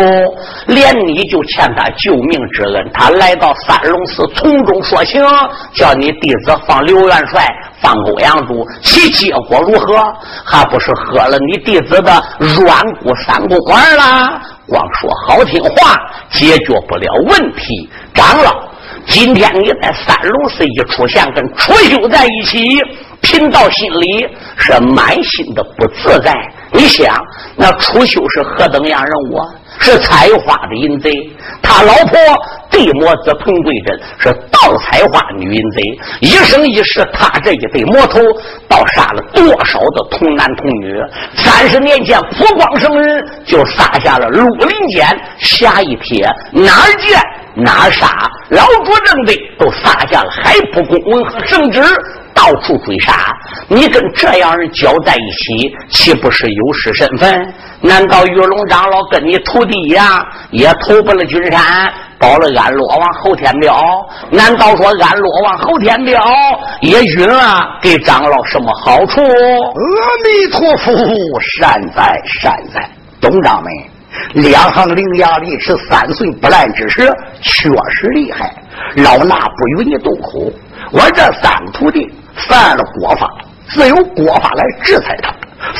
[0.66, 2.90] 连你就欠他救命之恩。
[2.92, 5.24] 他来到三龙寺，从中说情，
[5.72, 7.46] 叫你弟子放刘元帅，
[7.80, 10.04] 放欧阳柱，其结果如何？
[10.44, 14.42] 还不是喝了你弟子的软骨三公丸啦？
[14.66, 15.94] 光说好听话，
[16.30, 17.88] 解决不了问题。
[18.14, 18.68] 长老，
[19.06, 22.78] 今天你在三龙寺一出现，跟楚修在一起，
[23.20, 26.32] 贫道心里是满心的不自在。
[26.74, 27.16] 你想，
[27.56, 29.46] 那楚秀是何等样人物啊？
[29.78, 31.10] 是采花的淫贼。
[31.62, 32.18] 他老婆
[32.70, 35.82] 地魔子彭贵珍是盗采花女淫贼。
[36.20, 38.20] 一生一世，他这一对魔头，
[38.68, 40.96] 倒杀了多少的童男童女？
[41.36, 45.06] 三十年前，普光圣人就撒下了绿林间
[45.38, 47.20] 下一帖，哪儿见
[47.54, 48.08] 哪儿杀。
[48.50, 51.80] 老主正的都撒下了海不公文和圣旨。
[52.44, 53.34] 到处追杀，
[53.68, 57.54] 你跟这样人交在一起，岂不是有失身份？
[57.80, 63.74] 难道玉龙长老跟你徒弟一样，也投奔了君山，保了安罗王侯天彪？
[64.30, 66.22] 难道说安罗王侯天彪
[66.82, 69.22] 也允了给长老什么好处？
[69.22, 72.86] 阿弥陀佛，善哉善哉，
[73.22, 78.54] 董掌门，两行伶牙俐齿、三寸不烂之舌，确实厉害。
[78.96, 80.52] 老衲不与你动口，
[80.92, 82.12] 我这三个徒弟。
[82.48, 83.28] 犯了国法，
[83.68, 85.30] 自有国法来制裁他；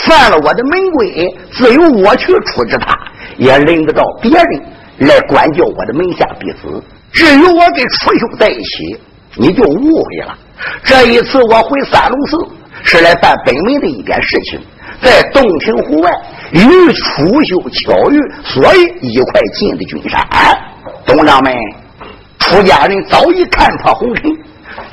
[0.06, 2.96] 犯了我的门规，自有我去处置他，
[3.36, 4.62] 也轮不到别人
[5.08, 6.82] 来管教我的门下弟子。
[7.12, 8.98] 至于我跟楚秀在一起，
[9.36, 10.36] 你就误会了。
[10.82, 12.38] 这一次我回三龙寺，
[12.82, 14.60] 是来办本门的一点事情，
[15.00, 16.10] 在洞庭湖外
[16.52, 20.20] 与楚秀巧遇，所以一块进的君山。
[21.06, 21.52] 董掌门，
[22.38, 24.32] 出家人早已看破红尘。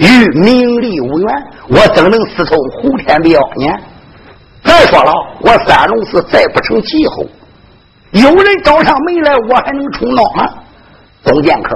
[0.01, 3.71] 与名利无缘，我怎能私通胡天彪呢？
[4.63, 7.25] 再说了，我三龙寺再不成气候，
[8.11, 10.49] 有人找上门来，我还能充闹吗？
[11.23, 11.75] 董剑客，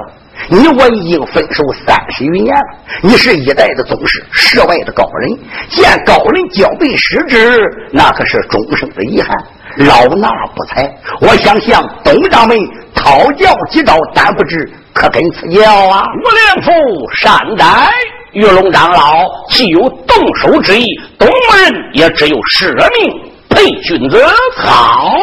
[0.49, 5.37] 你我已经分手三十余年了，你是一代的宗师，世外的高人，
[5.69, 7.61] 见高人交臂失之，
[7.91, 9.35] 那可是终生的遗憾。
[9.77, 12.57] 老衲不才，我想向东掌门
[12.95, 16.03] 讨教几招，但不知可跟赐教啊？
[16.03, 16.71] 五连福
[17.13, 17.89] 善哉！
[18.35, 20.85] 玉龙长老既有动手之意，
[21.17, 22.67] 东门也只有舍
[22.99, 24.21] 命陪君子。
[24.57, 25.15] 好，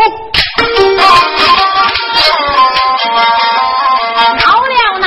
[4.39, 5.07] 好了那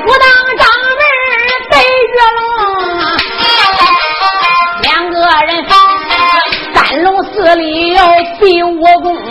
[0.00, 0.26] 武当
[0.56, 0.66] 掌
[0.96, 1.00] 门
[1.70, 2.40] 白月龙，
[4.80, 5.14] 两个
[5.44, 5.50] 人
[6.72, 8.00] 三龙寺里要
[8.40, 9.27] 比武功。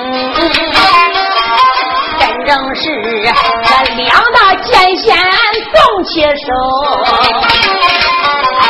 [2.47, 2.81] 正是
[3.65, 5.13] 这两大剑仙
[5.73, 6.31] 动起手，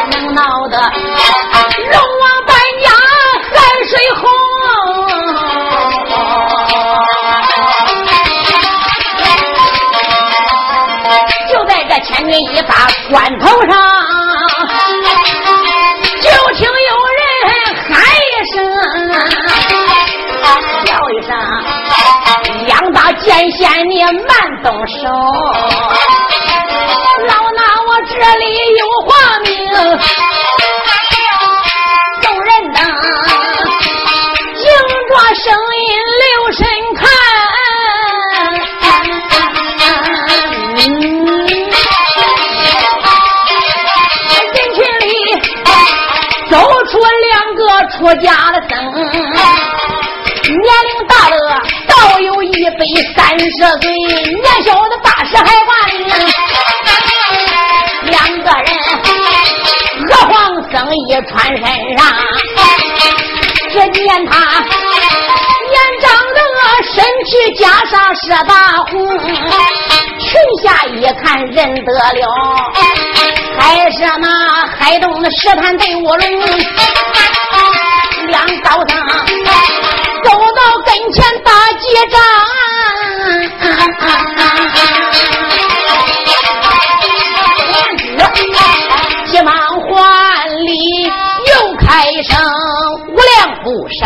[0.09, 2.89] 能闹得龙王搬家
[3.53, 3.55] 海
[3.87, 4.23] 水红。
[11.51, 12.73] 就在这千钧一发
[13.11, 13.96] 关头上。
[24.13, 25.03] 慢动手，
[27.27, 28.43] 老衲我这里
[28.77, 29.47] 有话明，
[32.21, 32.75] 众人等
[34.55, 34.63] 听
[35.09, 35.45] 着声
[35.75, 35.89] 音
[36.23, 36.59] 留神
[36.95, 36.99] 看，
[44.53, 45.09] 人群里
[46.49, 46.53] 走
[46.85, 46.93] 出
[47.29, 47.59] 两个
[47.91, 49.05] 出家的僧，年
[50.53, 51.35] 龄大的。
[51.87, 52.85] 倒有一百
[53.15, 53.65] 三十岁，
[55.31, 55.99] 的八十还挂名。
[58.03, 58.67] 两个人，
[60.09, 60.35] 娥皇
[60.71, 60.73] 僧
[61.07, 61.61] 衣穿身
[61.97, 62.01] 上，
[63.69, 64.31] 只见他
[65.69, 66.39] 年长的
[66.93, 68.53] 身躯加上是大
[68.89, 68.93] 红，
[70.19, 70.29] 裙
[70.63, 72.21] 下一看认得了，
[73.59, 73.59] 还
[73.91, 74.25] 是那
[74.79, 76.25] 海东的石潭对卧龙，
[78.27, 78.97] 两道僧。
[80.23, 82.19] 走到跟前打结仗，
[83.99, 84.05] 急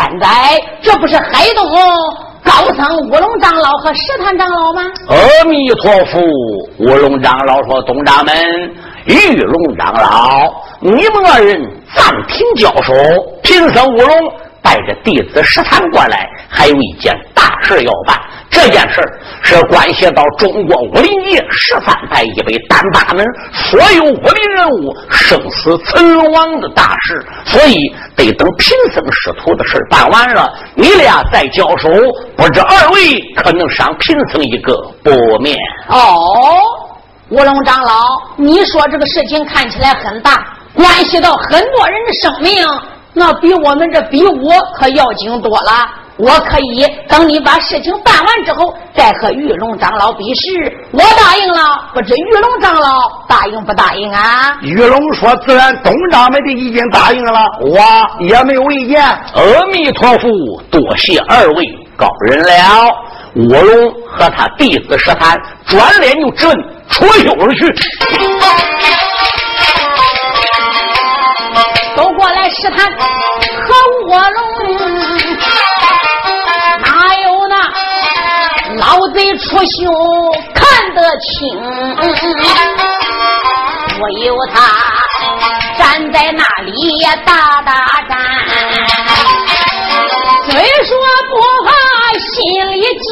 [0.01, 0.59] 现在！
[0.81, 1.63] 这不是海东
[2.43, 6.19] 高僧乌龙长老和石坛长老吗？”阿弥陀佛！
[6.79, 8.35] 乌龙长老说：“东掌门，
[9.05, 11.61] 玉龙长老，你们二人
[11.95, 12.93] 暂停交手，
[13.43, 14.33] 贫僧乌龙。”
[14.63, 18.15] 带着弟子石坛过来，还有一件大事要办。
[18.51, 19.01] 这件事
[19.41, 27.75] 是关系到中国武林界十三派一百单八门所有武林人物生死存亡的大事，所以
[28.15, 31.89] 得等贫僧师徒的事办完了，你俩再交手。
[32.35, 35.57] 不知二位可能赏贫僧一个薄面？
[35.87, 36.59] 哦，
[37.29, 40.45] 乌龙长老，你说这个事情看起来很大，
[40.75, 42.67] 关系到很多人的生命。
[43.13, 45.89] 那比我们这比武可要紧多了。
[46.21, 50.71] 我可以等你把事情办完之后，再和玉龙长老比试。
[50.91, 54.55] 我答应了，不知玉龙长老答应不答应啊？
[54.61, 57.79] 玉龙说：“自然，东掌门的已经答应了，我
[58.19, 59.01] 也没有意见。”
[59.33, 60.29] 阿弥陀佛，
[60.69, 61.65] 多谢二位
[61.97, 62.91] 高人了。
[63.49, 66.55] 卧龙和他弟子石谈，转脸就直奔
[66.89, 67.73] 出修而去。
[71.95, 73.73] 都过来试探和
[74.07, 74.50] 卧龙，
[79.43, 79.89] 出修
[80.53, 80.61] 看
[80.93, 81.29] 得清？
[83.99, 84.55] 我有他
[85.77, 86.71] 站在那里
[87.25, 87.73] 打打
[88.07, 88.11] 战，
[90.45, 90.51] 虽
[90.85, 90.89] 说
[91.29, 91.31] 不
[91.65, 91.69] 怕
[92.17, 92.31] 心
[92.71, 93.09] 里惊。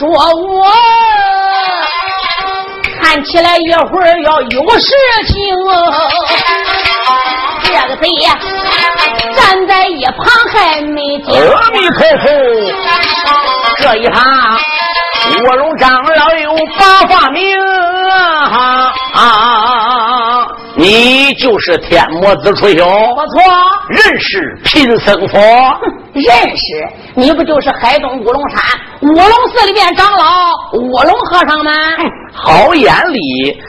[0.00, 0.39] 说我看
[3.30, 4.92] 起来一会儿要有事
[5.28, 5.34] 情，
[7.62, 8.36] 这个贼呀
[9.36, 11.40] 站在一旁还没见。
[11.40, 12.28] 阿弥陀佛，
[13.78, 14.58] 这一趟
[15.46, 17.56] 卧龙长老有八法名
[19.14, 19.69] 啊！
[20.80, 23.42] 你就是天魔子出修，不错，
[23.90, 25.38] 认识贫僧佛。
[26.14, 26.24] 认
[26.56, 28.62] 识，你不就是海东乌龙山
[29.02, 30.24] 乌龙寺里面长老
[30.72, 31.70] 乌龙和尚吗？
[32.32, 33.20] 好眼力，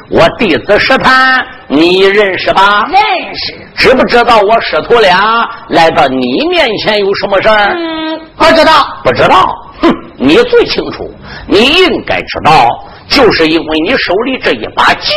[0.09, 2.87] 我弟子石潭，你认识吧？
[2.87, 2.95] 认
[3.35, 7.75] 识，知不知道我师徒俩来到你面前有什么事儿？
[7.75, 8.71] 嗯，不知道，
[9.03, 9.53] 不知道。
[9.81, 11.13] 哼，你最清楚，
[11.45, 12.69] 你应该知道，
[13.11, 15.13] 就是因为你手里这一把剑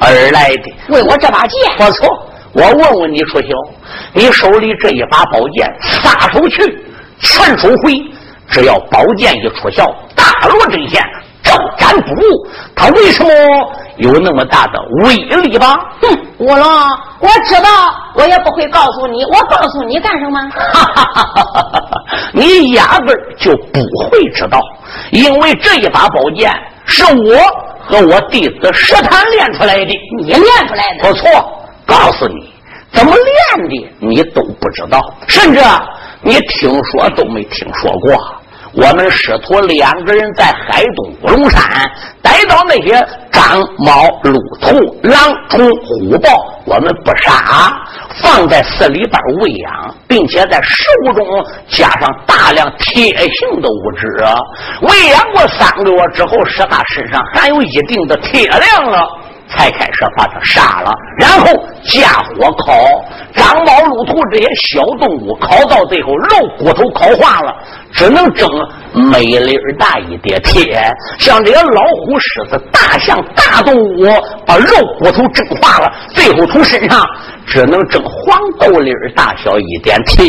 [0.00, 0.74] 而来的。
[0.88, 1.60] 为我这把剑？
[1.78, 2.08] 不错。
[2.54, 3.48] 我问问你，楚修，
[4.14, 6.84] 你手里这一把宝剑撒手去，
[7.20, 8.02] 全收回，
[8.48, 11.02] 只要宝剑一出鞘，大罗阵线
[11.42, 12.48] 照斩不误。
[12.74, 13.30] 他为什么
[13.98, 15.76] 有那么大的威力吧？
[16.00, 16.64] 哼，五龙，
[17.20, 17.68] 我知道，
[18.14, 19.22] 我也不会告诉你。
[19.26, 20.40] 我告诉你干什么？
[20.72, 24.58] 哈哈哈哈哈你压根就不会知道，
[25.10, 26.50] 因为这一把宝剑
[26.86, 27.36] 是我
[27.84, 29.94] 和我弟子石坦练出来的。
[30.18, 31.08] 你练出来的？
[31.08, 31.28] 不错，
[31.84, 32.52] 告诉你，
[32.92, 35.60] 怎么练的你都不知道，甚至
[36.22, 38.16] 你听说都没听说过。
[38.76, 41.62] 我们师徒两个人在海东五龙山
[42.20, 42.92] 逮到那些
[43.32, 47.72] 张猫、鹿、兔、狼、虫、虎、豹，我们不杀，
[48.22, 51.26] 放在寺里边喂养，并且在食物中
[51.68, 54.06] 加上大量铁性的物质。
[54.82, 59.08] 喂养过三个月之后，使他身上含有一定的铁量了。
[59.48, 61.46] 才开始把它杀了，然后
[61.84, 62.72] 加火烤，
[63.34, 67.54] 长毛鹿兔这些小动物烤到最后，肉骨头烤化了，
[67.92, 68.48] 只能蒸
[68.92, 70.82] 美粒儿大一点铁。
[71.18, 74.06] 像这些老虎、狮子、大象、大动物，
[74.44, 77.06] 把肉骨头蒸化了，最后从身上
[77.46, 80.26] 只能整黄豆粒儿大小一点铁。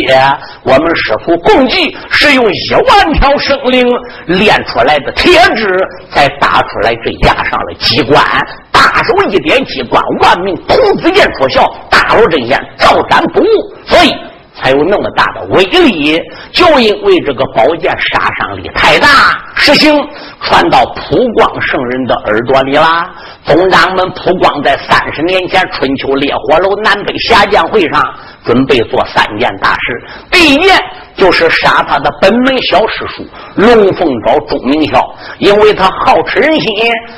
[0.62, 3.86] 我们师傅共计是用一万条生灵
[4.26, 5.76] 炼出来的铁质，
[6.10, 8.24] 才打出来这架上了机关。
[8.70, 13.46] 大手一点机关，万命童子剑出鞘，大罗阵线照斩不误，
[13.84, 14.14] 所以
[14.60, 16.20] 才有那么大的威力。
[16.52, 19.08] 就因为这个宝剑杀伤力太大，
[19.54, 19.94] 实行
[20.42, 23.08] 传到普光圣人的耳朵里啦。
[23.44, 28.02] 总长们普光在三十年前春秋烈火楼南北下剑会上，
[28.44, 30.04] 准备做三件大事。
[30.30, 30.76] 第一件
[31.16, 35.02] 就是杀他的本门小师叔龙凤爪钟明孝，
[35.38, 36.70] 因为他好吃人心，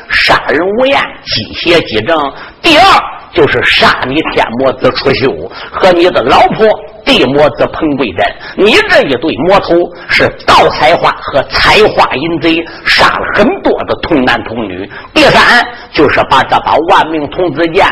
[0.09, 2.17] 杀人无厌，机邪机正。
[2.63, 2.85] 第二
[3.33, 5.31] 就是杀你天魔子出修
[5.73, 6.67] 和你的老婆
[7.05, 8.27] 地魔子彭贵珍，
[8.57, 9.75] 你这一对魔头
[10.09, 14.89] 是盗采花和采花淫贼，杀了很多的童男童女。
[15.15, 17.87] 第三就是把这把万命童子剑。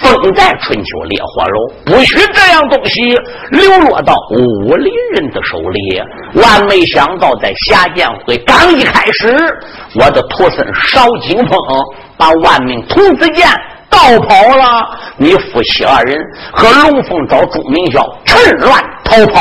[0.00, 3.16] 封在春秋烈火楼，不许这样东西
[3.52, 6.02] 流落到武林人的手里。
[6.34, 9.32] 万没想到，在下剑会刚一开始，
[9.94, 11.56] 我的徒孙邵金凤
[12.16, 13.48] 把万命童子剑
[13.94, 14.98] 逃跑了。
[15.16, 16.18] 你夫妻二人
[16.52, 19.40] 和龙凤找朱明孝趁乱逃跑，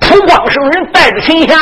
[0.00, 1.56] 普光圣人带着秦霞。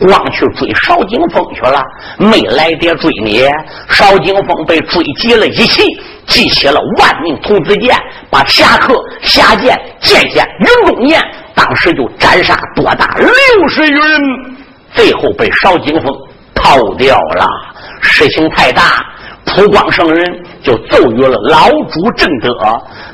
[0.00, 1.84] 光去追邵景峰去了，
[2.16, 3.46] 没来得追你。
[3.90, 5.82] 邵景峰被追急了，一气
[6.26, 7.94] 记起了万命童子剑，
[8.30, 11.22] 把侠客、侠剑、剑剑、云中剑，
[11.54, 14.20] 当时就斩杀多达六十余人，
[14.94, 16.10] 最后被邵景峰
[16.54, 17.46] 逃掉了。
[18.00, 19.04] 事情太大。
[19.46, 20.24] 普光圣人
[20.62, 22.54] 就奏于了老主正德，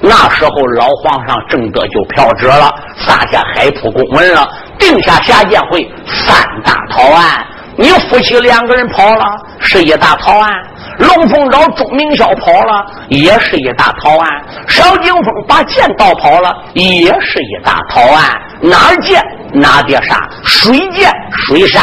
[0.00, 4.46] 那时候老皇上正德就飘折了，撒下海普公文了，
[4.78, 7.46] 定下下界会三大逃案。
[7.78, 9.24] 你夫妻两个人跑了，
[9.60, 10.50] 是一大逃案；
[10.98, 14.28] 龙凤爪钟明孝跑了，也是一大逃案；
[14.66, 18.40] 邵景峰把剑盗跑了，也是一大逃案。
[18.60, 19.22] 哪儿剑
[19.52, 21.12] 哪点杀，水剑
[21.46, 21.82] 水杀。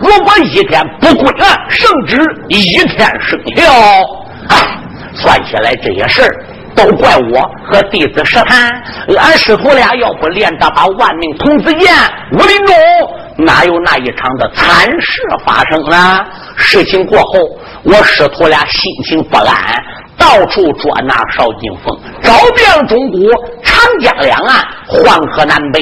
[0.00, 3.64] 如果一天不归案，圣旨一天生效。
[4.48, 4.56] 哎，
[5.14, 6.30] 算起来这些事儿
[6.74, 8.82] 都怪我和弟子石坦，
[9.16, 11.94] 俺师徒俩要不练得把万命童子剑，
[12.32, 12.74] 武林中
[13.36, 16.24] 哪有那一场的惨事发生呢？
[16.56, 17.38] 事情过后，
[17.82, 19.56] 我师徒俩心情不安。
[20.18, 23.18] 到处捉拿邵金凤，找遍了中国
[23.62, 25.80] 长江两岸、黄河南北，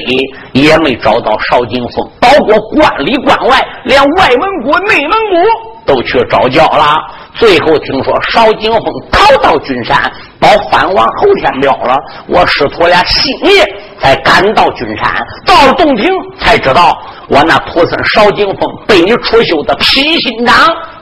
[0.52, 2.08] 也没找到邵金凤。
[2.20, 6.86] 包括关里关外，连外蒙古、内蒙古都去找教了。
[7.34, 10.00] 最后听说邵金凤逃到君山，
[10.38, 11.96] 把藩王侯天彪了。
[12.28, 13.66] 我师徒俩星夜
[14.00, 15.12] 才赶到君山，
[15.44, 16.96] 到了洞庭才知道，
[17.28, 20.54] 我那徒孙邵金凤被你出修的披心掌。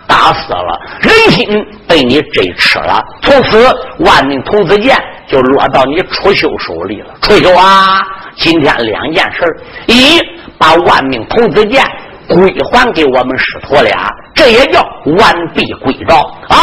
[0.07, 3.59] 打死了，人心被你追吃了，从此
[4.01, 4.97] 万命童子剑
[5.27, 7.15] 就落到你楚秀手里了。
[7.23, 9.45] 楚秀啊，今天两件事：
[9.87, 10.21] 一
[10.59, 11.85] 把万命童子剑
[12.29, 14.81] 归还给我们师徒俩，这也叫
[15.19, 16.17] 完璧归赵；
[16.49, 16.57] 二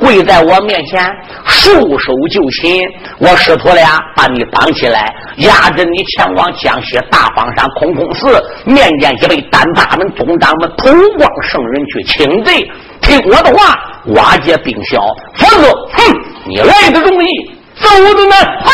[0.00, 1.04] 跪在我面前
[1.44, 2.82] 束手就擒，
[3.18, 12.70] 我师徒俩把你绑起来，押着你前往江西大方山空空寺面见一位丹大门宗长们普光圣人去请罪。
[13.00, 13.78] 听我的话，
[14.14, 15.00] 瓦解冰消，
[15.34, 16.02] 否则，哼，
[16.46, 17.28] 你来的容易，
[17.76, 18.38] 走的难。
[18.64, 18.70] 嘿，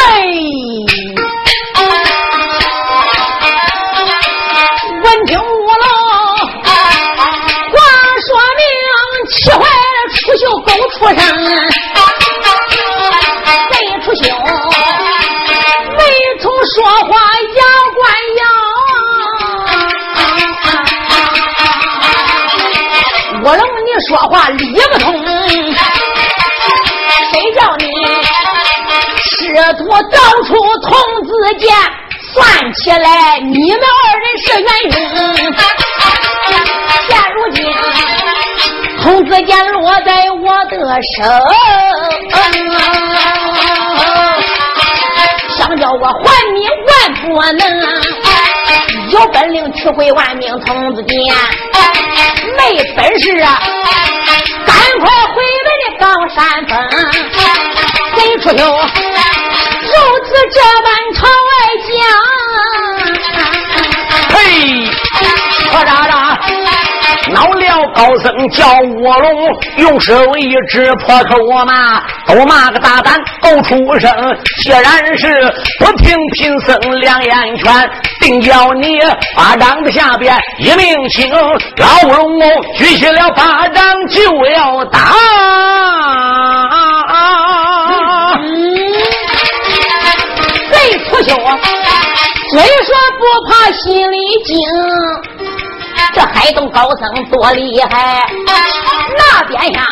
[5.02, 5.86] 闻听我了，
[7.70, 7.78] 话
[8.26, 8.62] 说明，
[9.30, 9.62] 气坏
[10.24, 11.16] 了出秀狗出生，
[13.70, 13.72] 贼
[14.02, 14.22] 出秀，
[15.96, 16.00] 没
[16.40, 17.12] 从说话
[17.54, 17.60] 牙
[17.94, 18.02] 关
[18.38, 18.42] 咬。
[24.08, 25.14] 说话理不通，
[27.32, 27.86] 谁叫你
[29.22, 30.52] 师徒到处
[30.82, 30.90] 童
[31.22, 31.72] 子见？
[32.34, 32.44] 算
[32.74, 34.92] 起来，你们二人是元凶。
[37.06, 37.64] 现如今，
[39.04, 40.78] 童子剑落在我的
[41.14, 41.22] 手，
[45.58, 46.24] 想叫我还
[46.54, 47.62] 你万不能，
[49.10, 51.14] 有本领取回万命童子剑，
[52.56, 53.60] 没本事啊，
[54.64, 55.36] 赶快回
[55.66, 56.72] 来的高山峰，
[58.16, 59.92] 谁出头，如
[60.24, 61.52] 此这般朝外
[61.92, 61.92] 讲，
[64.34, 64.38] 嘿，
[65.70, 66.14] 何渣渣，
[67.32, 68.66] 恼了高僧叫
[69.02, 69.48] 卧龙，
[69.78, 74.10] 用手一指破口骂，都骂个大胆狗畜生，
[74.62, 78.98] 显然是不听贫僧两眼劝，定叫你
[79.36, 81.30] 巴掌的下边一命轻。
[81.76, 82.38] 老龙
[82.76, 85.14] 举起了巴掌就要打。
[91.10, 91.58] 不休啊！
[92.50, 94.56] 虽说不怕心里惊，
[96.12, 98.26] 这海东高僧多厉害！
[99.16, 99.84] 那边上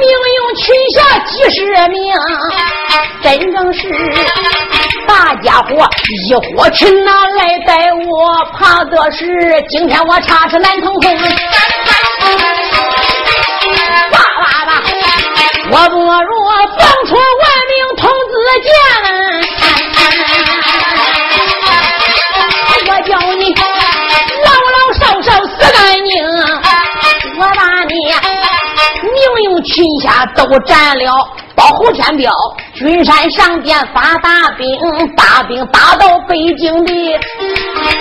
[0.00, 2.14] 命用群侠几十名，
[3.22, 3.88] 真正是
[5.06, 5.88] 大家伙
[6.26, 8.44] 一伙群哪来带我？
[8.58, 9.26] 怕的是
[9.68, 11.14] 今天我插翅难腾空。
[14.12, 14.70] 哇哇哇！
[15.70, 16.04] 我不如
[16.78, 18.68] 放出万名童子剑。
[30.34, 32.32] 都占了保护天彪，
[32.74, 34.66] 君山上边发大兵，
[35.16, 36.92] 大兵打到北京的，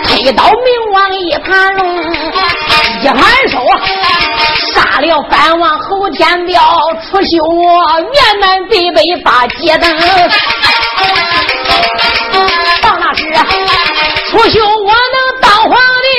[0.08, 2.14] 推倒明王一盘龙，
[3.02, 3.60] 一盘手
[4.74, 6.60] 杀了藩王侯天彪，
[7.04, 9.98] 出修我原南北北把街灯。
[12.82, 13.24] 到那时，
[14.32, 16.10] 出修我能当皇帝，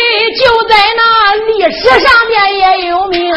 [0.40, 1.02] 就在那
[1.46, 3.34] 历史上面也有名。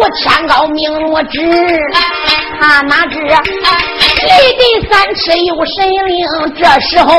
[0.00, 1.40] 我天高命我知，
[2.60, 3.26] 他哪知雷
[4.56, 6.24] 地三尺有神灵？
[6.56, 7.18] 这时候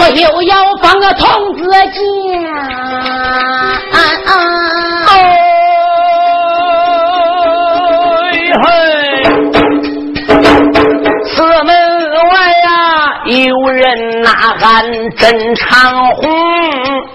[0.00, 2.00] 我又要放个童子剑，
[11.26, 11.68] 四门
[12.30, 12.34] 外
[12.64, 12.68] 呀，
[13.26, 13.36] 有
[13.70, 14.26] 人呐
[14.58, 14.84] 喊
[15.16, 15.66] 真长
[16.16, 16.28] 虹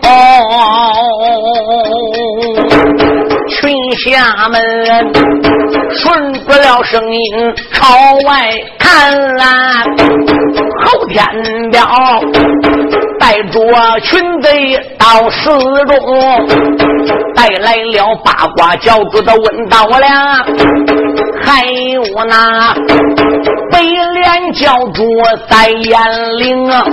[0.03, 0.07] 哦。
[3.53, 4.61] 群侠们
[5.91, 9.83] 顺不了声音朝外看啊，
[10.85, 11.25] 后天
[11.71, 11.81] 彪
[13.19, 15.51] 带着群贼到寺
[15.85, 15.97] 中，
[17.35, 20.07] 带来了八卦教主的问道了，
[21.43, 22.73] 还有那
[23.71, 25.03] 北连教主
[25.47, 26.83] 在延陵啊，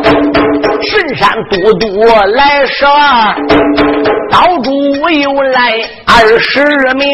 [0.83, 2.03] 神山都督
[2.35, 2.89] 来说，
[4.31, 4.71] 道主
[5.11, 6.65] 又来二十
[6.95, 7.07] 名，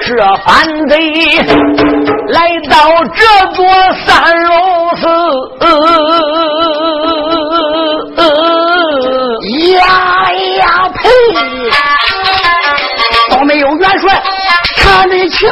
[0.00, 0.96] 这反贼
[2.28, 2.74] 来到
[3.14, 3.22] 这
[3.54, 3.64] 座
[4.04, 4.50] 三龙
[4.96, 5.02] 寺，
[9.72, 9.78] 呀
[10.56, 10.62] 呀
[10.94, 11.00] 呸！
[13.30, 14.22] 都没有元帅
[14.76, 15.48] 看得清，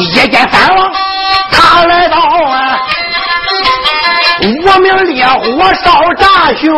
[0.00, 0.90] 一见三王，
[1.52, 2.78] 他来到啊。
[4.42, 6.26] 我名烈火烧炸
[6.56, 6.72] 熊，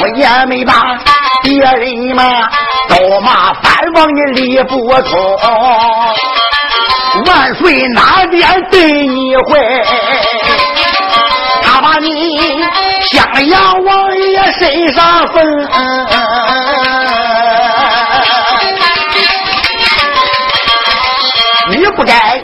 [0.00, 0.72] 我也没把
[1.42, 2.22] 别人骂，
[2.88, 5.38] 都骂藩王你理不通。
[7.26, 9.82] 万岁哪边对你坏？
[11.62, 12.38] 他把你
[13.10, 15.68] 襄阳王爷身上分。
[21.92, 22.40] 不该。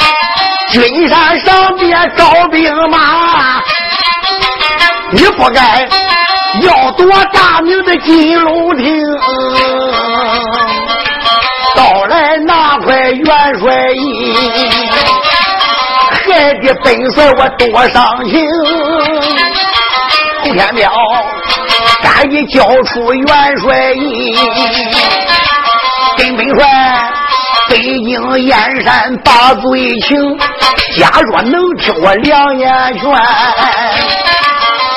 [0.71, 3.63] 军山上边招兵马，
[5.13, 5.89] 你不该
[6.63, 9.03] 要夺大明的金龙亭。
[11.75, 14.35] 到来那块元帅印，
[16.11, 18.49] 害得本帅我多伤心。
[20.43, 20.91] 侯天彪
[22.03, 24.37] 赶紧交出元帅印，
[26.17, 27.16] 跟本帅。
[27.69, 30.39] 北京燕山把罪情，
[30.97, 33.03] 假若能听我两言劝，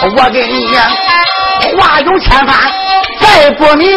[0.04, 0.82] 我跟你讲
[1.78, 2.56] 话有千番
[3.20, 3.90] 再不明。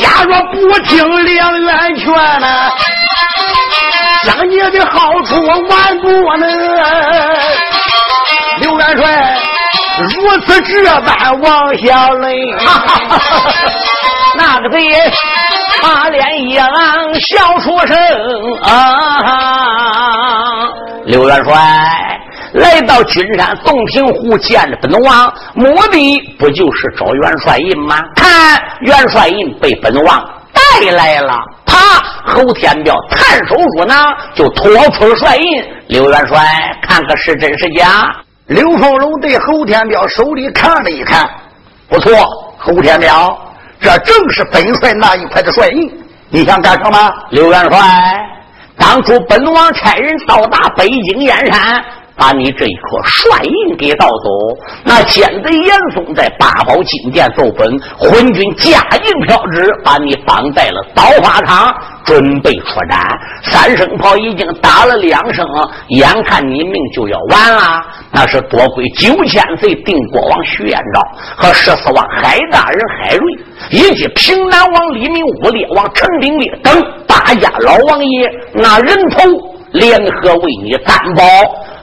[0.00, 2.06] 假若不听两言劝
[2.40, 2.70] 呢，
[4.24, 6.06] 将你的好处我完不
[6.36, 7.71] 能。
[10.02, 10.08] 如
[10.46, 12.36] 此这般往下泪，
[14.36, 14.78] 那个贼
[15.82, 16.70] 把脸一昂，
[17.20, 17.96] 笑出声
[18.62, 20.68] 啊！
[21.04, 21.52] 刘元帅。
[22.54, 27.98] 来到君山洞庭湖见着本王，目的不就是找元帅印吗？
[28.14, 30.22] 看元帅印被本王
[30.52, 31.34] 带来了，
[31.64, 31.74] 啪！
[32.24, 33.94] 侯天彪探手术呢，
[34.34, 35.64] 就拖出了帅印。
[35.88, 36.44] 刘元帅，
[36.82, 38.14] 看看是真是假？
[38.52, 41.28] 刘凤龙对侯天彪手里看了一看，
[41.88, 42.14] 不错，
[42.58, 43.36] 侯天彪，
[43.80, 45.90] 这正是本帅那一块的帅印。
[46.28, 47.12] 你想干什么？
[47.30, 47.78] 刘元帅，
[48.76, 51.84] 当初本王差人到达北京燕山。
[52.16, 54.28] 把你这一颗帅印给盗走，
[54.84, 63.00] 那奸贼严嵩在八宝金殿奏本，昏君驾印飘旨，把你绑在了刀法场，准备出战。
[63.44, 65.46] 三声炮已经打了两声，
[65.88, 67.80] 眼看你命就要完了。
[68.12, 71.00] 那是多亏九千岁定国王徐延昭
[71.36, 73.32] 和十四王海大人海瑞，
[73.70, 76.74] 以及平南王李明武烈王陈炳烈等
[77.08, 79.22] 八家老王爷，那人头
[79.72, 81.24] 联合为你担保。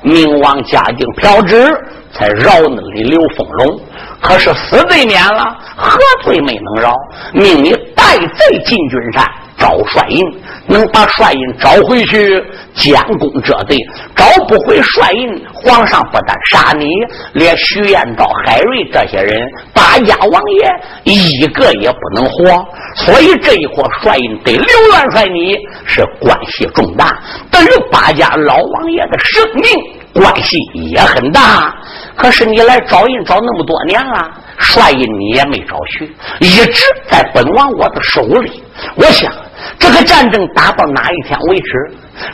[0.02, 1.66] 明王嘉靖飘旨，
[2.14, 3.80] 才饶了你刘凤荣。
[4.22, 5.44] 可是死罪免了，
[5.76, 6.96] 何罪没能饶？
[7.34, 9.26] 命你带罪进军山。
[9.60, 10.24] 招帅印，
[10.68, 12.41] 能把帅印招回去，
[12.74, 13.76] 监攻这贼；
[14.16, 16.88] 招不回帅印，皇上不但杀你，
[17.34, 20.72] 连徐彦昭、海瑞这些人，八家王爷
[21.03, 22.66] 一个也不能活。
[22.95, 25.55] 所以这一伙帅印对刘元帅你
[25.86, 27.20] 是关系重大，
[27.51, 31.76] 对于八家老王爷的生命关系也很大。
[32.16, 36.05] 可是你来找印找那么多年了，帅印你也没找去，
[36.39, 38.64] 一直在本王我的手里。
[38.95, 39.30] 我想。
[39.78, 41.72] 这个战争打到哪一天为止？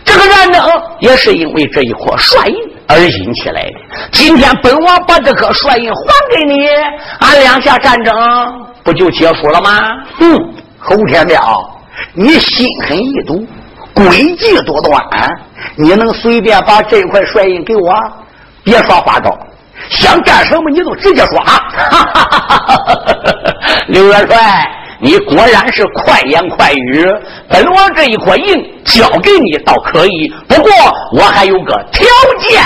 [0.04, 0.62] 这个战争
[1.00, 2.56] 也是因为这一颗帅印
[2.88, 3.72] 而引起来的。
[4.12, 6.68] 今天本王把这颗帅印还给你，
[7.20, 8.14] 俺两下战争
[8.84, 9.80] 不就结束了吗？
[10.18, 11.40] 哼，侯天彪，
[12.14, 13.46] 你心狠意毒，
[13.94, 15.02] 诡计多端，
[15.78, 17.96] 你能随便把这块帅印给我？
[18.64, 19.38] 别耍花招，
[19.90, 21.60] 想干什么你都直接说啊！
[23.90, 24.68] 刘元帅。
[25.00, 27.06] 你果然是快言快语，
[27.50, 30.72] 本王这一块硬交给你倒可以，不过
[31.14, 32.06] 我还有个条
[32.40, 32.62] 件。